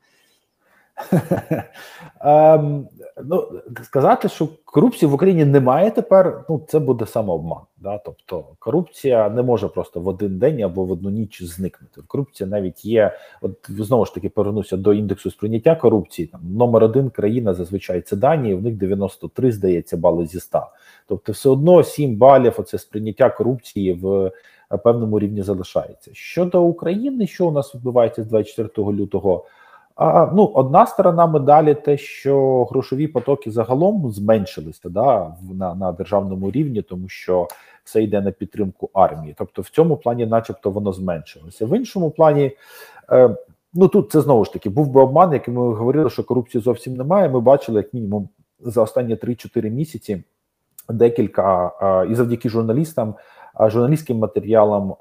Ем, 2.21 2.89
ну, 3.25 3.49
Сказати, 3.83 4.29
що 4.29 4.49
корупції 4.65 5.11
в 5.11 5.15
Україні 5.15 5.45
немає 5.45 5.91
тепер, 5.91 6.45
ну 6.49 6.63
це 6.69 6.79
буде 6.79 7.07
самообман. 7.07 7.61
Да? 7.77 7.99
Тобто 7.99 8.45
корупція 8.59 9.29
не 9.29 9.43
може 9.43 9.69
просто 9.69 10.01
в 10.01 10.09
один 10.09 10.39
день 10.39 10.63
або 10.63 10.85
в 10.85 10.91
одну 10.91 11.11
ніч 11.11 11.43
зникнути. 11.43 12.01
Корупція 12.07 12.49
навіть 12.49 12.85
є. 12.85 13.13
От 13.41 13.57
знову 13.69 14.05
ж 14.05 14.15
таки 14.15 14.29
повернуся 14.29 14.77
до 14.77 14.93
індексу 14.95 15.31
сприйняття 15.31 15.77
корупції. 15.77 16.29
Там 16.29 16.41
номер 16.57 16.85
один 16.85 17.11
країна 17.11 17.55
зазвичай 17.55 18.01
це 18.01 18.17
Данія, 18.17 18.57
в 18.57 18.63
них 18.63 18.75
93, 18.75 19.53
здається, 19.53 19.97
бали 19.97 20.27
зі 20.27 20.41
100. 20.41 20.67
Тобто, 21.07 21.33
все 21.33 21.49
одно 21.49 21.83
7 21.83 22.17
балів. 22.17 22.55
Оце 22.59 22.79
сприйняття 22.79 23.31
корупції 23.31 23.93
в 23.93 24.33
певному 24.85 25.19
рівні 25.19 25.43
залишається. 25.43 26.11
Щодо 26.15 26.63
України, 26.63 27.27
що 27.27 27.47
у 27.47 27.51
нас 27.51 27.75
відбувається 27.75 28.23
з 28.23 28.27
24 28.27 28.93
лютого. 28.93 29.45
А, 30.01 30.31
Ну, 30.35 30.45
одна 30.55 30.87
сторона 30.87 31.27
медалі, 31.27 31.75
те, 31.75 31.99
що 31.99 32.65
грошові 32.65 33.09
потоки 33.09 33.51
загалом 33.51 34.11
зменшилися 34.11 34.89
да, 34.89 35.37
на 35.53 35.75
на 35.75 35.93
державному 35.93 36.51
рівні, 36.51 36.83
тому 36.83 37.09
що 37.09 37.49
все 37.85 38.03
йде 38.03 38.21
на 38.21 38.31
підтримку 38.31 38.91
армії. 38.95 39.35
Тобто, 39.39 39.63
в 39.63 39.69
цьому 39.69 39.97
плані, 39.97 40.27
начебто, 40.27 40.71
воно 40.71 40.93
зменшилося. 40.93 41.67
В 41.67 41.77
іншому 41.77 42.11
плані, 42.11 42.53
е, 43.13 43.37
ну 43.75 43.89
тут 43.89 44.11
це 44.11 44.21
знову 44.21 44.45
ж 44.45 44.53
таки 44.53 44.71
був 44.71 44.89
би 44.89 45.01
обман, 45.01 45.33
який 45.33 45.55
ми 45.55 45.75
говорили, 45.75 46.11
що 46.11 46.25
корупції 46.25 46.63
зовсім 46.63 46.97
немає. 46.97 47.29
Ми 47.29 47.41
бачили, 47.41 47.81
як 47.81 47.95
мінімум, 47.95 48.29
за 48.61 48.83
останні 48.83 49.15
3-4 49.15 49.71
місяці 49.71 50.23
декілька 50.89 51.73
е, 51.83 52.13
і 52.13 52.15
завдяки 52.15 52.49
журналістам 52.49 53.15
журналістським 53.68 54.18
матеріалам, 54.18 54.94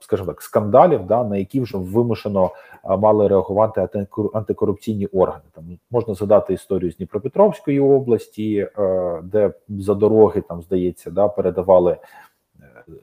скажімо 0.00 0.26
так, 0.26 0.42
скандалів, 0.42 1.06
да 1.06 1.24
на 1.24 1.36
які 1.36 1.60
вже 1.60 1.78
вимушено 1.78 2.50
мали 2.84 3.28
реагувати 3.28 3.88
антикорупційні 4.34 5.06
органи. 5.06 5.44
Там 5.54 5.64
можна 5.90 6.14
згадати 6.14 6.54
історію 6.54 6.92
з 6.92 6.96
Дніпропетровської 6.96 7.80
області, 7.80 8.68
де 9.22 9.52
за 9.68 9.94
дороги 9.94 10.40
там 10.40 10.62
здається, 10.62 11.10
да 11.10 11.28
передавали 11.28 11.96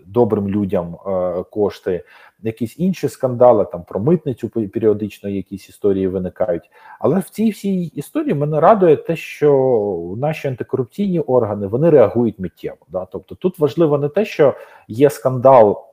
добрим 0.06 0.50
людям 0.50 0.96
е, 0.96 1.44
кошти, 1.44 2.04
якісь 2.44 2.80
інші 2.80 3.10
скандали, 3.10 3.66
там 3.66 3.84
про 3.84 4.00
митницю 4.00 4.50
періодично 4.50 5.30
якісь 5.30 5.70
історії 5.70 6.08
виникають. 6.08 6.72
Але 7.00 7.20
в 7.20 7.30
цій 7.30 7.50
всій 7.50 7.84
історії 7.84 8.34
мене 8.34 8.60
радує 8.60 8.96
те, 8.96 9.16
що 9.16 10.14
наші 10.18 10.48
антикорупційні 10.48 11.20
органи 11.20 11.68
вони 11.68 11.90
реагують 11.90 12.40
миттєво. 12.40 12.78
Да? 12.90 13.08
Тобто 13.12 13.36
тут 13.36 13.60
важливо 13.60 13.98
не 13.98 14.10
те, 14.10 14.26
що 14.26 14.54
є 14.88 15.10
скандал, 15.10 15.84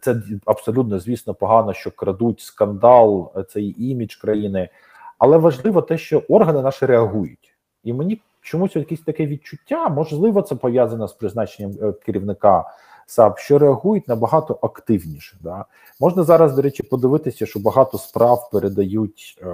це 0.00 0.16
абсолютно 0.44 0.98
звісно 0.98 1.34
погано, 1.34 1.72
що 1.72 1.90
крадуть 1.90 2.40
скандал, 2.40 3.32
цей 3.48 3.90
імідж 3.90 4.14
країни, 4.14 4.68
але 5.18 5.36
важливо 5.36 5.82
те, 5.82 5.98
що 5.98 6.22
органи 6.28 6.62
наші 6.62 6.86
реагують, 6.86 7.54
і 7.84 7.92
мені. 7.92 8.20
Чомусь 8.44 8.76
якесь 8.76 9.00
таке 9.00 9.26
відчуття, 9.26 9.88
можливо, 9.88 10.42
це 10.42 10.54
пов'язано 10.54 11.08
з 11.08 11.12
призначенням 11.12 11.72
е, 11.82 11.92
керівника 11.92 12.64
САП, 13.06 13.38
що 13.38 13.58
реагують 13.58 14.08
набагато 14.08 14.58
активніше. 14.62 15.36
Да? 15.40 15.64
Можна 16.00 16.22
зараз, 16.22 16.54
до 16.54 16.62
речі, 16.62 16.82
подивитися, 16.82 17.46
що 17.46 17.60
багато 17.60 17.98
справ 17.98 18.50
передають 18.52 19.38
е, 19.42 19.46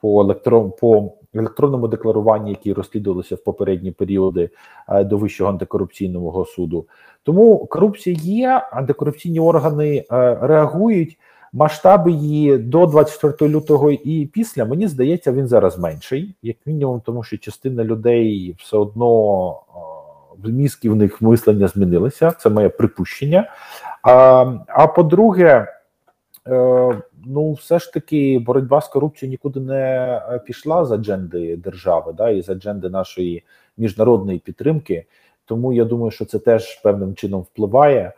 по 0.00 0.20
електрон 0.20 0.72
по 0.80 1.12
електронному 1.34 1.88
декларуванні, 1.88 2.50
які 2.50 2.72
розслідувалися 2.72 3.34
в 3.34 3.44
попередні 3.44 3.90
періоди 3.90 4.50
е, 4.88 5.04
до 5.04 5.18
вищого 5.18 5.50
антикорупційного 5.50 6.44
суду. 6.44 6.86
Тому 7.22 7.66
корупція 7.66 8.16
є, 8.20 8.68
антикорупційні 8.72 9.40
органи 9.40 9.96
е, 9.96 10.04
реагують. 10.40 11.18
Масштаби 11.54 12.12
її 12.12 12.58
до 12.58 12.86
24 12.86 13.50
лютого 13.50 13.90
і 13.90 14.26
після 14.26 14.64
мені 14.64 14.88
здається, 14.88 15.32
він 15.32 15.48
зараз 15.48 15.78
менший, 15.78 16.34
як 16.42 16.56
мінімум, 16.66 17.02
тому 17.04 17.22
що 17.22 17.38
частина 17.38 17.84
людей 17.84 18.54
все 18.58 18.76
одно 18.76 19.48
в 19.50 19.91
мізки 20.44 20.90
в 20.90 20.96
них 20.96 21.22
мислення 21.22 21.68
змінилися. 21.68 22.30
Це 22.30 22.50
моє 22.50 22.68
припущення. 22.68 23.50
А 24.02 24.46
а 24.66 24.86
по-друге, 24.86 25.66
е, 26.48 27.02
ну 27.26 27.52
все 27.52 27.78
ж 27.78 27.92
таки 27.92 28.38
боротьба 28.46 28.80
з 28.80 28.88
корупцією 28.88 29.30
нікуди 29.30 29.60
не 29.60 30.22
пішла 30.46 30.84
з 30.84 30.92
адженди 30.92 31.56
держави, 31.56 32.12
да, 32.16 32.30
і 32.30 32.42
з 32.42 32.48
адженди 32.48 32.88
нашої 32.88 33.44
міжнародної 33.76 34.38
підтримки. 34.38 35.06
Тому 35.44 35.72
я 35.72 35.84
думаю, 35.84 36.10
що 36.10 36.24
це 36.24 36.38
теж 36.38 36.80
певним 36.82 37.14
чином 37.14 37.40
впливає. 37.40 38.12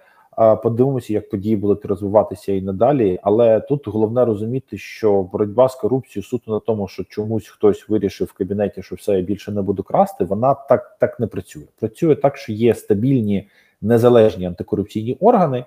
Подивимося, 0.63 1.13
як 1.13 1.31
події 1.31 1.57
будуть 1.57 1.85
розвиватися 1.85 2.53
і 2.53 2.63
надалі. 2.63 3.19
Але 3.23 3.61
тут 3.61 3.89
головне 3.89 4.25
розуміти, 4.25 4.79
що 4.79 5.23
боротьба 5.23 5.69
з 5.69 5.75
корупцією 5.75 6.27
суто 6.27 6.53
на 6.53 6.61
тому, 6.61 6.89
що 6.89 7.05
чомусь 7.05 7.49
хтось 7.49 7.89
вирішив 7.89 8.27
в 8.27 8.33
кабінеті, 8.33 8.83
що 8.83 8.95
все 8.95 9.13
я 9.13 9.21
більше 9.21 9.53
не 9.53 9.63
буду 9.63 9.83
красти. 9.83 10.25
Вона 10.25 10.55
так 10.55 10.97
так 11.01 11.21
не 11.21 11.27
працює. 11.27 11.65
Працює 11.81 12.15
так, 12.15 12.37
що 12.37 12.53
є 12.53 12.75
стабільні 12.75 13.49
незалежні 13.83 14.47
антикорупційні 14.47 15.17
органи, 15.21 15.65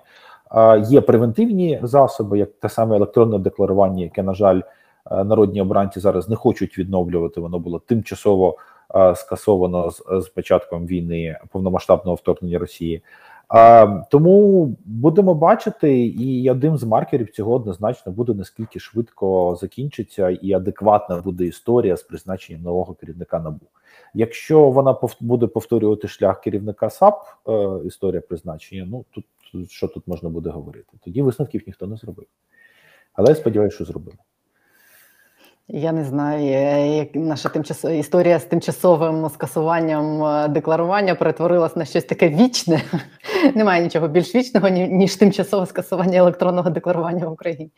є 0.88 1.00
превентивні 1.00 1.80
засоби, 1.82 2.38
як 2.38 2.50
те 2.52 2.68
саме 2.68 2.96
електронне 2.96 3.38
декларування, 3.38 4.04
яке 4.04 4.22
на 4.22 4.34
жаль 4.34 4.60
народні 5.10 5.60
обранці 5.62 6.00
зараз 6.00 6.28
не 6.28 6.36
хочуть 6.36 6.78
відновлювати. 6.78 7.40
Воно 7.40 7.58
було 7.58 7.78
тимчасово 7.78 8.56
скасовано 9.14 9.90
з, 9.90 10.02
з 10.10 10.28
початком 10.28 10.86
війни 10.86 11.38
повномасштабного 11.52 12.14
вторгнення 12.14 12.58
Росії. 12.58 13.02
Тому 14.10 14.66
будемо 14.84 15.34
бачити, 15.34 16.06
і 16.06 16.50
одним 16.50 16.76
з 16.76 16.84
маркерів 16.84 17.30
цього 17.30 17.54
однозначно 17.54 18.12
буде 18.12 18.34
наскільки 18.34 18.80
швидко 18.80 19.56
закінчиться 19.60 20.30
і 20.30 20.52
адекватна 20.52 21.16
буде 21.16 21.44
історія 21.44 21.96
з 21.96 22.02
призначенням 22.02 22.62
нового 22.62 22.94
керівника 22.94 23.40
набу. 23.40 23.66
Якщо 24.14 24.70
вона 24.70 24.96
буде 25.20 25.46
повторювати 25.46 26.08
шлях 26.08 26.40
керівника 26.40 26.90
САП, 26.90 27.22
е, 27.48 27.86
історія 27.86 28.20
призначення, 28.20 28.88
ну 28.90 29.04
тут 29.10 29.24
що 29.70 29.88
тут 29.88 30.08
можна 30.08 30.28
буде 30.28 30.50
говорити? 30.50 30.92
Тоді 31.04 31.22
висновків 31.22 31.62
ніхто 31.66 31.86
не 31.86 31.96
зробив. 31.96 32.26
Але 33.12 33.28
я 33.28 33.34
сподіваюся, 33.34 33.74
що 33.74 33.84
зробили. 33.84 34.18
Я 35.70 35.92
не 35.92 36.04
знаю, 36.04 36.96
як 36.96 37.14
наша 37.14 37.48
тимчасова 37.48 37.94
історія 37.94 38.38
з 38.38 38.44
тимчасовим 38.44 39.28
скасуванням 39.28 40.24
е, 40.24 40.48
декларування 40.48 41.14
перетворилась 41.14 41.76
на 41.76 41.84
щось 41.84 42.04
таке 42.04 42.28
вічне. 42.28 42.82
Немає 43.54 43.82
нічого 43.82 44.08
більш 44.08 44.34
вічного, 44.34 44.68
ніж 44.68 45.16
тимчасове 45.16 45.66
скасування 45.66 46.18
електронного 46.18 46.70
декларування 46.70 47.26
в 47.28 47.32
Україні. 47.32 47.70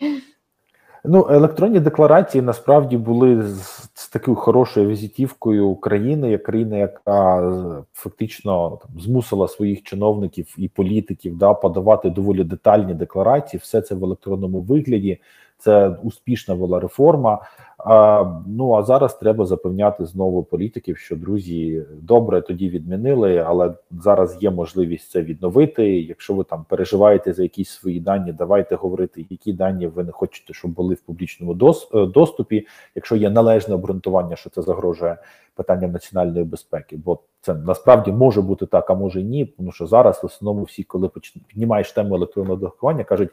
Ну, 1.04 1.26
електронні 1.30 1.80
декларації 1.80 2.42
насправді 2.42 2.96
були 2.96 3.42
з, 3.42 3.90
з 3.94 4.08
такою 4.08 4.34
хорошою 4.34 4.88
візитівкою 4.88 5.68
України, 5.68 6.30
як 6.30 6.42
країна, 6.42 6.76
яка 6.76 7.52
фактично 7.92 8.78
там 8.82 9.00
змусила 9.00 9.48
своїх 9.48 9.82
чиновників 9.82 10.54
і 10.58 10.68
політиків 10.68 11.38
да 11.38 11.54
подавати 11.54 12.10
доволі 12.10 12.44
детальні 12.44 12.94
декларації. 12.94 13.60
Все 13.64 13.80
це 13.80 13.94
в 13.94 14.04
електронному 14.04 14.60
вигляді. 14.60 15.20
Це 15.60 15.88
успішна 15.88 16.54
була 16.54 16.80
реформа. 16.80 17.38
А, 17.78 18.24
Ну 18.46 18.74
а 18.74 18.82
зараз 18.82 19.14
треба 19.14 19.46
запевняти 19.46 20.06
знову 20.06 20.42
політиків, 20.42 20.98
що 20.98 21.16
друзі 21.16 21.82
добре 22.02 22.40
тоді 22.40 22.68
відмінили, 22.68 23.38
але 23.38 23.74
зараз 23.90 24.42
є 24.42 24.50
можливість 24.50 25.10
це 25.10 25.22
відновити. 25.22 26.00
Якщо 26.00 26.34
ви 26.34 26.44
там 26.44 26.64
переживаєте 26.68 27.32
за 27.32 27.42
якісь 27.42 27.70
свої 27.70 28.00
дані, 28.00 28.32
давайте 28.32 28.74
говорити, 28.74 29.26
які 29.30 29.52
дані 29.52 29.86
ви 29.86 30.04
не 30.04 30.12
хочете, 30.12 30.52
щоб 30.52 30.70
були 30.70 30.94
в 30.94 31.00
публічному 31.00 31.52
е, 31.52 32.06
доступі. 32.06 32.66
Якщо 32.94 33.16
є 33.16 33.30
належне 33.30 33.74
обґрунтування, 33.74 34.36
що 34.36 34.50
це 34.50 34.62
загрожує 34.62 35.16
питанням 35.54 35.92
національної 35.92 36.44
безпеки, 36.44 36.96
бо 36.96 37.18
це 37.40 37.54
насправді 37.54 38.12
може 38.12 38.42
бути 38.42 38.66
так, 38.66 38.90
а 38.90 38.94
може 38.94 39.20
і 39.20 39.24
ні. 39.24 39.46
Тому 39.46 39.72
що 39.72 39.86
зараз 39.86 40.22
в 40.22 40.26
основному 40.26 40.64
всі, 40.64 40.82
коли 40.82 41.10
піднімаєш 41.48 41.92
тему 41.92 42.14
електронного 42.14 42.56
доховання, 42.56 43.04
кажуть 43.04 43.30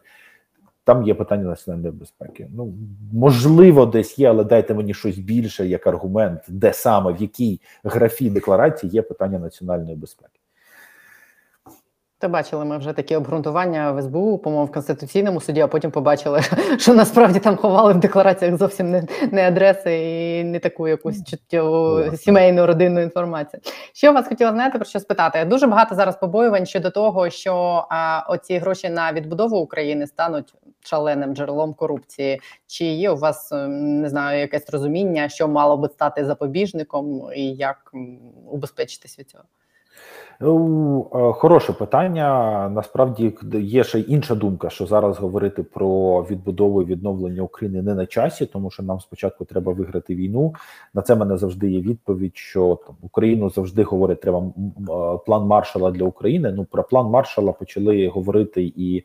там 0.87 1.03
є 1.03 1.13
питання 1.13 1.43
національної 1.43 1.91
безпеки. 1.93 2.47
Ну 2.55 2.73
можливо, 3.13 3.85
десь 3.85 4.19
є, 4.19 4.29
але 4.29 4.43
дайте 4.43 4.73
мені 4.73 4.93
щось 4.93 5.17
більше 5.17 5.67
як 5.67 5.87
аргумент, 5.87 6.41
де 6.47 6.73
саме 6.73 7.13
в 7.13 7.21
якій 7.21 7.61
графі 7.83 8.29
декларації 8.29 8.91
є 8.91 9.01
питання 9.01 9.39
національної 9.39 9.95
безпеки. 9.95 10.39
Та 12.19 12.27
бачили 12.27 12.65
ми 12.65 12.77
вже 12.77 12.93
такі 12.93 13.15
обґрунтування 13.15 13.91
в 13.91 14.01
СБУ, 14.01 14.37
по-моєму, 14.37 14.65
в 14.65 14.71
Конституційному 14.71 15.41
суді, 15.41 15.61
а 15.61 15.67
потім 15.67 15.91
побачили, 15.91 16.41
що 16.77 16.93
насправді 16.93 17.39
там 17.39 17.55
ховали 17.55 17.93
в 17.93 17.97
деклараціях 17.99 18.57
зовсім 18.57 18.91
не 18.91 19.07
не 19.31 19.47
адреси 19.47 19.97
і 19.97 20.43
не 20.43 20.59
таку 20.59 20.87
якусь 20.87 21.23
чуттєву 21.23 22.03
сімейну 22.15 22.65
родинну 22.65 23.01
інформацію. 23.01 23.61
Що 23.93 24.13
вас 24.13 24.27
хотіла 24.27 24.51
знати, 24.51 24.77
про 24.77 24.85
що 24.85 24.99
спитати? 24.99 25.45
Дуже 25.45 25.67
багато 25.67 25.95
зараз 25.95 26.17
побоювань 26.19 26.65
щодо 26.65 26.89
того, 26.89 27.29
що 27.29 27.85
а, 27.89 28.23
оці 28.29 28.57
гроші 28.57 28.89
на 28.89 29.13
відбудову 29.13 29.57
України 29.57 30.07
стануть 30.07 30.53
шаленим 30.79 31.35
джерелом 31.35 31.73
корупції. 31.73 32.41
Чи 32.67 32.85
є 32.85 33.11
у 33.11 33.17
вас 33.17 33.49
не 33.67 34.09
знаю 34.09 34.39
якесь 34.39 34.69
розуміння, 34.69 35.29
що 35.29 35.47
мало 35.47 35.77
би 35.77 35.89
стати 35.89 36.25
запобіжником, 36.25 37.29
і 37.35 37.45
як 37.53 37.91
убезпечитись 38.51 39.19
від 39.19 39.29
цього? 39.29 39.43
Ну, 40.41 41.09
е, 41.13 41.33
хороше 41.33 41.73
питання. 41.73 42.69
Насправді 42.69 43.35
є 43.53 43.83
ще 43.83 43.99
інша 43.99 44.35
думка, 44.35 44.69
що 44.69 44.85
зараз 44.85 45.17
говорити 45.17 45.63
про 45.63 46.21
відбудову 46.23 46.81
і 46.81 46.85
відновлення 46.85 47.41
України 47.41 47.81
не 47.81 47.95
на 47.95 48.05
часі, 48.05 48.45
тому 48.45 48.71
що 48.71 48.83
нам 48.83 48.99
спочатку 48.99 49.45
треба 49.45 49.73
виграти 49.73 50.15
війну. 50.15 50.53
На 50.93 51.01
це 51.01 51.15
мене 51.15 51.37
завжди 51.37 51.71
є 51.71 51.81
відповідь, 51.81 52.37
що 52.37 52.79
там 52.87 52.95
Україну 53.01 53.49
завжди 53.49 53.83
говорить, 53.83 54.21
треба 54.21 54.39
е, 54.39 55.19
план 55.25 55.47
маршала 55.47 55.91
для 55.91 56.05
України. 56.05 56.51
Ну 56.51 56.65
про 56.65 56.83
план 56.83 57.05
маршала 57.05 57.51
почали 57.51 58.07
говорити 58.07 58.73
і 58.75 59.03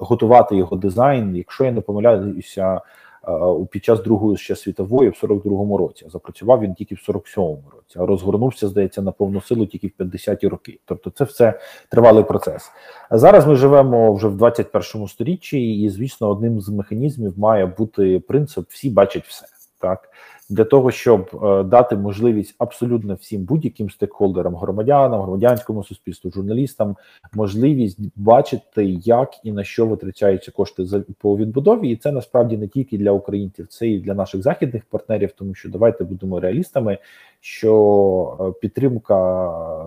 готувати 0.00 0.56
його 0.56 0.76
дизайн. 0.76 1.36
Якщо 1.36 1.64
я 1.64 1.72
не 1.72 1.80
помиляюся. 1.80 2.80
Е, 3.28 3.64
під 3.70 3.84
час 3.84 4.02
другої 4.02 4.36
ще 4.36 4.56
світової 4.56 5.10
в 5.10 5.12
42-му 5.22 5.76
році. 5.76 6.06
Запрацював 6.08 6.60
він 6.60 6.74
тільки 6.74 6.94
в 6.94 6.98
47-му 7.08 7.64
році, 7.72 7.98
а 7.98 8.06
розгорнувся, 8.06 8.68
здається, 8.68 9.02
на 9.02 9.12
повну 9.12 9.40
силу 9.40 9.66
тільки 9.66 9.92
в 9.98 10.02
50-ті 10.02 10.48
роки. 10.48 10.80
Тобто, 10.84 11.10
це 11.10 11.24
все 11.24 11.60
тривалий 11.90 12.24
процес. 12.24 12.70
Зараз 13.10 13.46
ми 13.46 13.56
живемо 13.56 14.14
вже 14.14 14.28
в 14.28 14.42
21-му 14.42 15.08
сторіччі, 15.08 15.82
і 15.82 15.90
звісно, 15.90 16.28
одним 16.28 16.60
з 16.60 16.68
механізмів 16.68 17.38
має 17.38 17.66
бути 17.66 18.20
принцип 18.20 18.64
всі 18.68 18.90
бачать 18.90 19.24
все 19.24 19.46
так 19.82 20.08
для 20.52 20.64
того, 20.64 20.90
щоб 20.90 21.30
е, 21.44 21.62
дати 21.62 21.96
можливість 21.96 22.54
абсолютно 22.58 23.14
всім 23.14 23.44
будь-яким 23.44 23.90
стейкхолдерам, 23.90 24.56
громадянам, 24.56 25.20
громадянському 25.20 25.84
суспільству, 25.84 26.30
журналістам 26.30 26.96
можливість 27.32 27.98
бачити, 28.16 28.84
як 29.04 29.30
і 29.44 29.52
на 29.52 29.64
що 29.64 29.86
витрачаються 29.86 30.50
кошти 30.50 30.86
за 30.86 31.00
по 31.18 31.36
відбудові, 31.36 31.90
і 31.90 31.96
це 31.96 32.12
насправді 32.12 32.56
не 32.56 32.68
тільки 32.68 32.98
для 32.98 33.10
українців, 33.10 33.66
це 33.68 33.88
і 33.88 34.00
для 34.00 34.14
наших 34.14 34.42
західних 34.42 34.84
партнерів, 34.84 35.32
тому 35.38 35.54
що 35.54 35.68
давайте 35.68 36.04
будемо 36.04 36.40
реалістами, 36.40 36.98
що 37.44 38.36
е, 38.40 38.60
підтримка 38.60 39.14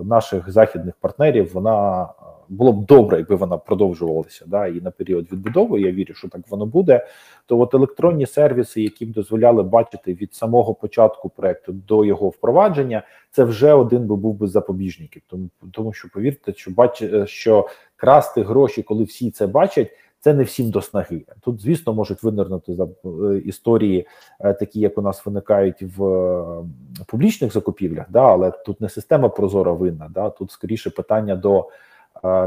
наших 0.04 0.52
західних 0.52 0.94
партнерів 0.96 1.52
вона 1.54 2.08
було 2.50 2.74
б 2.74 2.86
добре, 2.86 3.18
якби 3.18 3.36
вона 3.36 3.58
продовжувалася 3.58 4.46
да, 4.48 4.68
і 4.68 4.82
на 4.82 4.92
період 4.92 5.32
відбудови. 5.32 5.82
Я 5.82 5.92
вірю, 5.92 6.14
що 6.14 6.30
так 6.30 6.42
воно 6.50 6.66
буде. 6.66 7.08
То 7.46 7.60
от 7.60 7.74
електронні 7.74 8.26
сервіси, 8.26 8.82
які 8.82 9.06
б 9.06 9.12
дозволяли 9.12 9.64
бачити 9.64 10.14
від 10.14 10.34
самого 10.34 10.74
початку 10.74 11.30
проекту 11.30 11.74
до 11.74 12.06
його 12.06 12.30
впровадження, 12.30 13.04
це 13.32 13.44
вже 13.44 13.74
один 13.74 14.08
би 14.08 14.16
був 14.16 14.36
би 14.36 14.48
запобіжників. 14.48 15.22
Тому 15.28 15.50
тому 15.72 15.94
що 15.94 16.08
повірте, 16.14 16.54
що 16.54 16.72
бач, 16.72 17.04
що 17.26 17.68
красти 17.96 18.42
гроші, 18.44 18.84
коли 18.84 19.04
всі 19.04 19.32
це 19.32 19.48
бачать. 19.48 19.92
Це 20.26 20.34
не 20.34 20.44
всім 20.44 20.70
до 20.70 20.82
снаги. 20.82 21.26
Тут, 21.42 21.62
звісно, 21.62 21.94
можуть 21.94 22.24
винирнути 22.24 22.78
е, 23.06 23.38
історії, 23.38 24.08
е, 24.40 24.54
такі 24.54 24.80
як 24.80 24.98
у 24.98 25.02
нас 25.02 25.26
виникають 25.26 25.98
в 25.98 26.04
е, 26.04 26.66
публічних 27.08 27.54
закупівлях, 27.54 28.06
да, 28.10 28.22
але 28.22 28.52
тут 28.52 28.82
не 28.82 28.90
система 28.90 29.30
прозора 29.30 29.72
винна. 29.72 30.10
Да, 30.14 30.30
Тут 30.30 30.52
скоріше 30.52 30.90
питання 30.90 31.36
до 31.36 31.70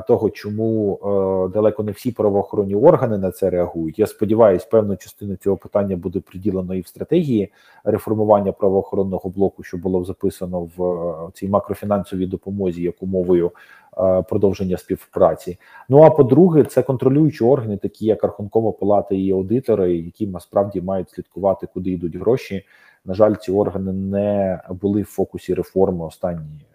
того, 0.07 0.31
чому 0.31 0.95
е, 0.95 1.53
далеко 1.53 1.83
не 1.83 1.93
всі 1.93 2.13
правоохоронні 2.13 2.75
органи 2.75 3.19
на 3.19 3.31
це 3.31 3.51
реагують. 3.51 3.99
Я 3.99 4.07
сподіваюся, 4.07 4.67
певну 4.71 4.97
частину 4.97 5.37
цього 5.37 5.57
питання 5.57 5.97
буде 5.97 6.21
приділено 6.21 6.75
і 6.75 6.81
в 6.81 6.87
стратегії 6.87 7.53
реформування 7.85 8.53
правоохоронного 8.53 9.31
блоку, 9.31 9.63
що 9.63 9.77
було 9.77 10.05
записано 10.05 10.69
в 10.77 10.85
е, 10.85 11.31
цій 11.35 11.49
макрофінансовій 11.49 12.27
допомозі 12.27 12.83
як 12.83 13.03
умовою 13.03 13.51
е, 13.99 14.23
продовження 14.23 14.77
співпраці. 14.77 15.59
Ну 15.89 16.03
а 16.03 16.11
по-друге, 16.11 16.65
це 16.65 16.83
контролюючі 16.83 17.45
органи, 17.45 17.77
такі 17.77 18.07
як 18.07 18.23
Рахункова 18.23 18.73
палата 18.73 19.15
і 19.15 19.31
аудитори, 19.31 19.97
які 19.97 20.27
насправді 20.27 20.81
мають 20.81 21.11
слідкувати, 21.11 21.69
куди 21.75 21.91
йдуть 21.91 22.17
гроші. 22.17 22.65
На 23.05 23.15
жаль, 23.15 23.35
ці 23.35 23.53
органи 23.53 23.93
не 23.93 24.61
були 24.71 25.03
в 25.03 25.07
фокусі 25.07 25.55
реформи 25.55 26.05
останні 26.05 26.68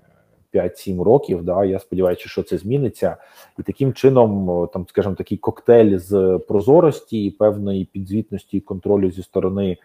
5-7 0.54 1.02
років. 1.02 1.44
Да, 1.44 1.66
я 1.66 1.80
сподіваюся, 1.80 2.30
що 2.30 2.44
це 2.44 2.58
зміниться, 2.58 3.18
і 3.60 3.64
таким 3.64 3.94
чином, 3.94 4.68
там, 4.74 4.86
скажімо, 4.88 5.16
такий 5.16 5.38
коктейль 5.38 5.98
з 5.98 6.40
прозорості 6.48 7.26
і 7.26 7.32
певної 7.32 7.86
підзвітності 7.86 8.58
і 8.58 8.62
контролю 8.62 9.12
зі 9.12 9.24
сторони 9.24 9.78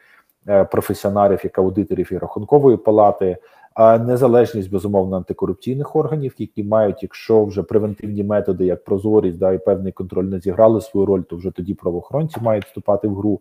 е, 0.48 0.64
професіоналів, 0.64 1.40
як 1.44 1.58
аудиторів 1.58 2.12
і 2.12 2.18
рахункової 2.18 2.76
палати. 2.76 3.36
А 3.74 3.98
незалежність 3.98 4.70
безумовно 4.70 5.16
антикорупційних 5.16 5.96
органів, 5.96 6.34
які 6.38 6.64
мають, 6.64 7.02
якщо 7.02 7.44
вже 7.44 7.62
превентивні 7.62 8.24
методи, 8.24 8.66
як 8.66 8.84
прозорість, 8.84 9.38
да 9.38 9.52
і 9.52 9.64
певний 9.64 9.92
контроль 9.92 10.24
не 10.24 10.40
зіграли 10.40 10.80
свою 10.80 11.06
роль, 11.06 11.20
то 11.20 11.36
вже 11.36 11.50
тоді 11.50 11.74
правоохоронці 11.74 12.40
мають 12.40 12.64
вступати 12.64 13.08
в 13.08 13.14
гру. 13.14 13.40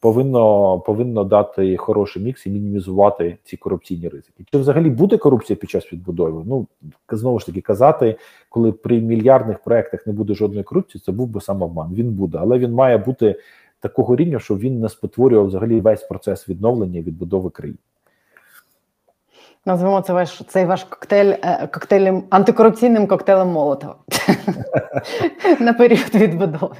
Повинно 0.00 0.80
повинно 0.86 1.24
дати 1.24 1.76
хороший 1.76 2.22
мікс 2.22 2.46
і 2.46 2.50
мінімізувати 2.50 3.38
ці 3.44 3.56
корупційні 3.56 4.08
ризики. 4.08 4.44
Чи 4.52 4.58
взагалі 4.58 4.90
буде 4.90 5.16
корупція 5.16 5.56
під 5.56 5.70
час 5.70 5.92
відбудови? 5.92 6.42
Ну 6.46 6.66
знову 7.10 7.38
ж 7.38 7.46
таки 7.46 7.60
казати, 7.60 8.16
коли 8.48 8.72
при 8.72 9.00
мільярдних 9.00 9.58
проектах 9.58 10.06
не 10.06 10.12
буде 10.12 10.34
жодної 10.34 10.64
корупції, 10.64 11.02
це 11.06 11.12
був 11.12 11.28
би 11.28 11.40
самообман. 11.40 11.94
Він 11.94 12.10
буде, 12.10 12.38
але 12.40 12.58
він 12.58 12.72
має 12.72 12.98
бути 12.98 13.40
такого 13.80 14.16
рівня, 14.16 14.38
щоб 14.38 14.58
він 14.58 14.80
не 14.80 14.88
спотворював 14.88 15.46
взагалі 15.46 15.80
весь 15.80 16.02
процес 16.02 16.48
відновлення 16.48 16.98
і 16.98 17.02
відбудови 17.02 17.50
країни. 17.50 17.78
Назвемо 19.66 20.00
це 20.00 20.12
ваш 20.12 20.42
цей 20.48 20.64
ваш 20.64 20.84
коктейль 20.84 21.34
е, 21.44 21.66
коктейлем 21.66 22.24
антикорупційним 22.30 23.06
коктейлем 23.06 23.48
Молотова 23.48 23.96
на 25.60 25.72
період 25.72 26.14
відбудови. 26.14 26.76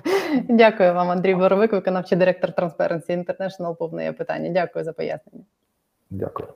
Дякую 0.48 0.94
вам, 0.94 1.10
Андрій 1.10 1.34
Боровик, 1.34 1.72
виконавчий 1.72 2.18
директор 2.18 2.50
Transparency 2.50 3.24
International. 3.24 3.76
Повне 3.76 4.12
питання. 4.12 4.50
Дякую 4.50 4.84
за 4.84 4.92
пояснення. 4.92 5.44
Дякую. 6.10 6.48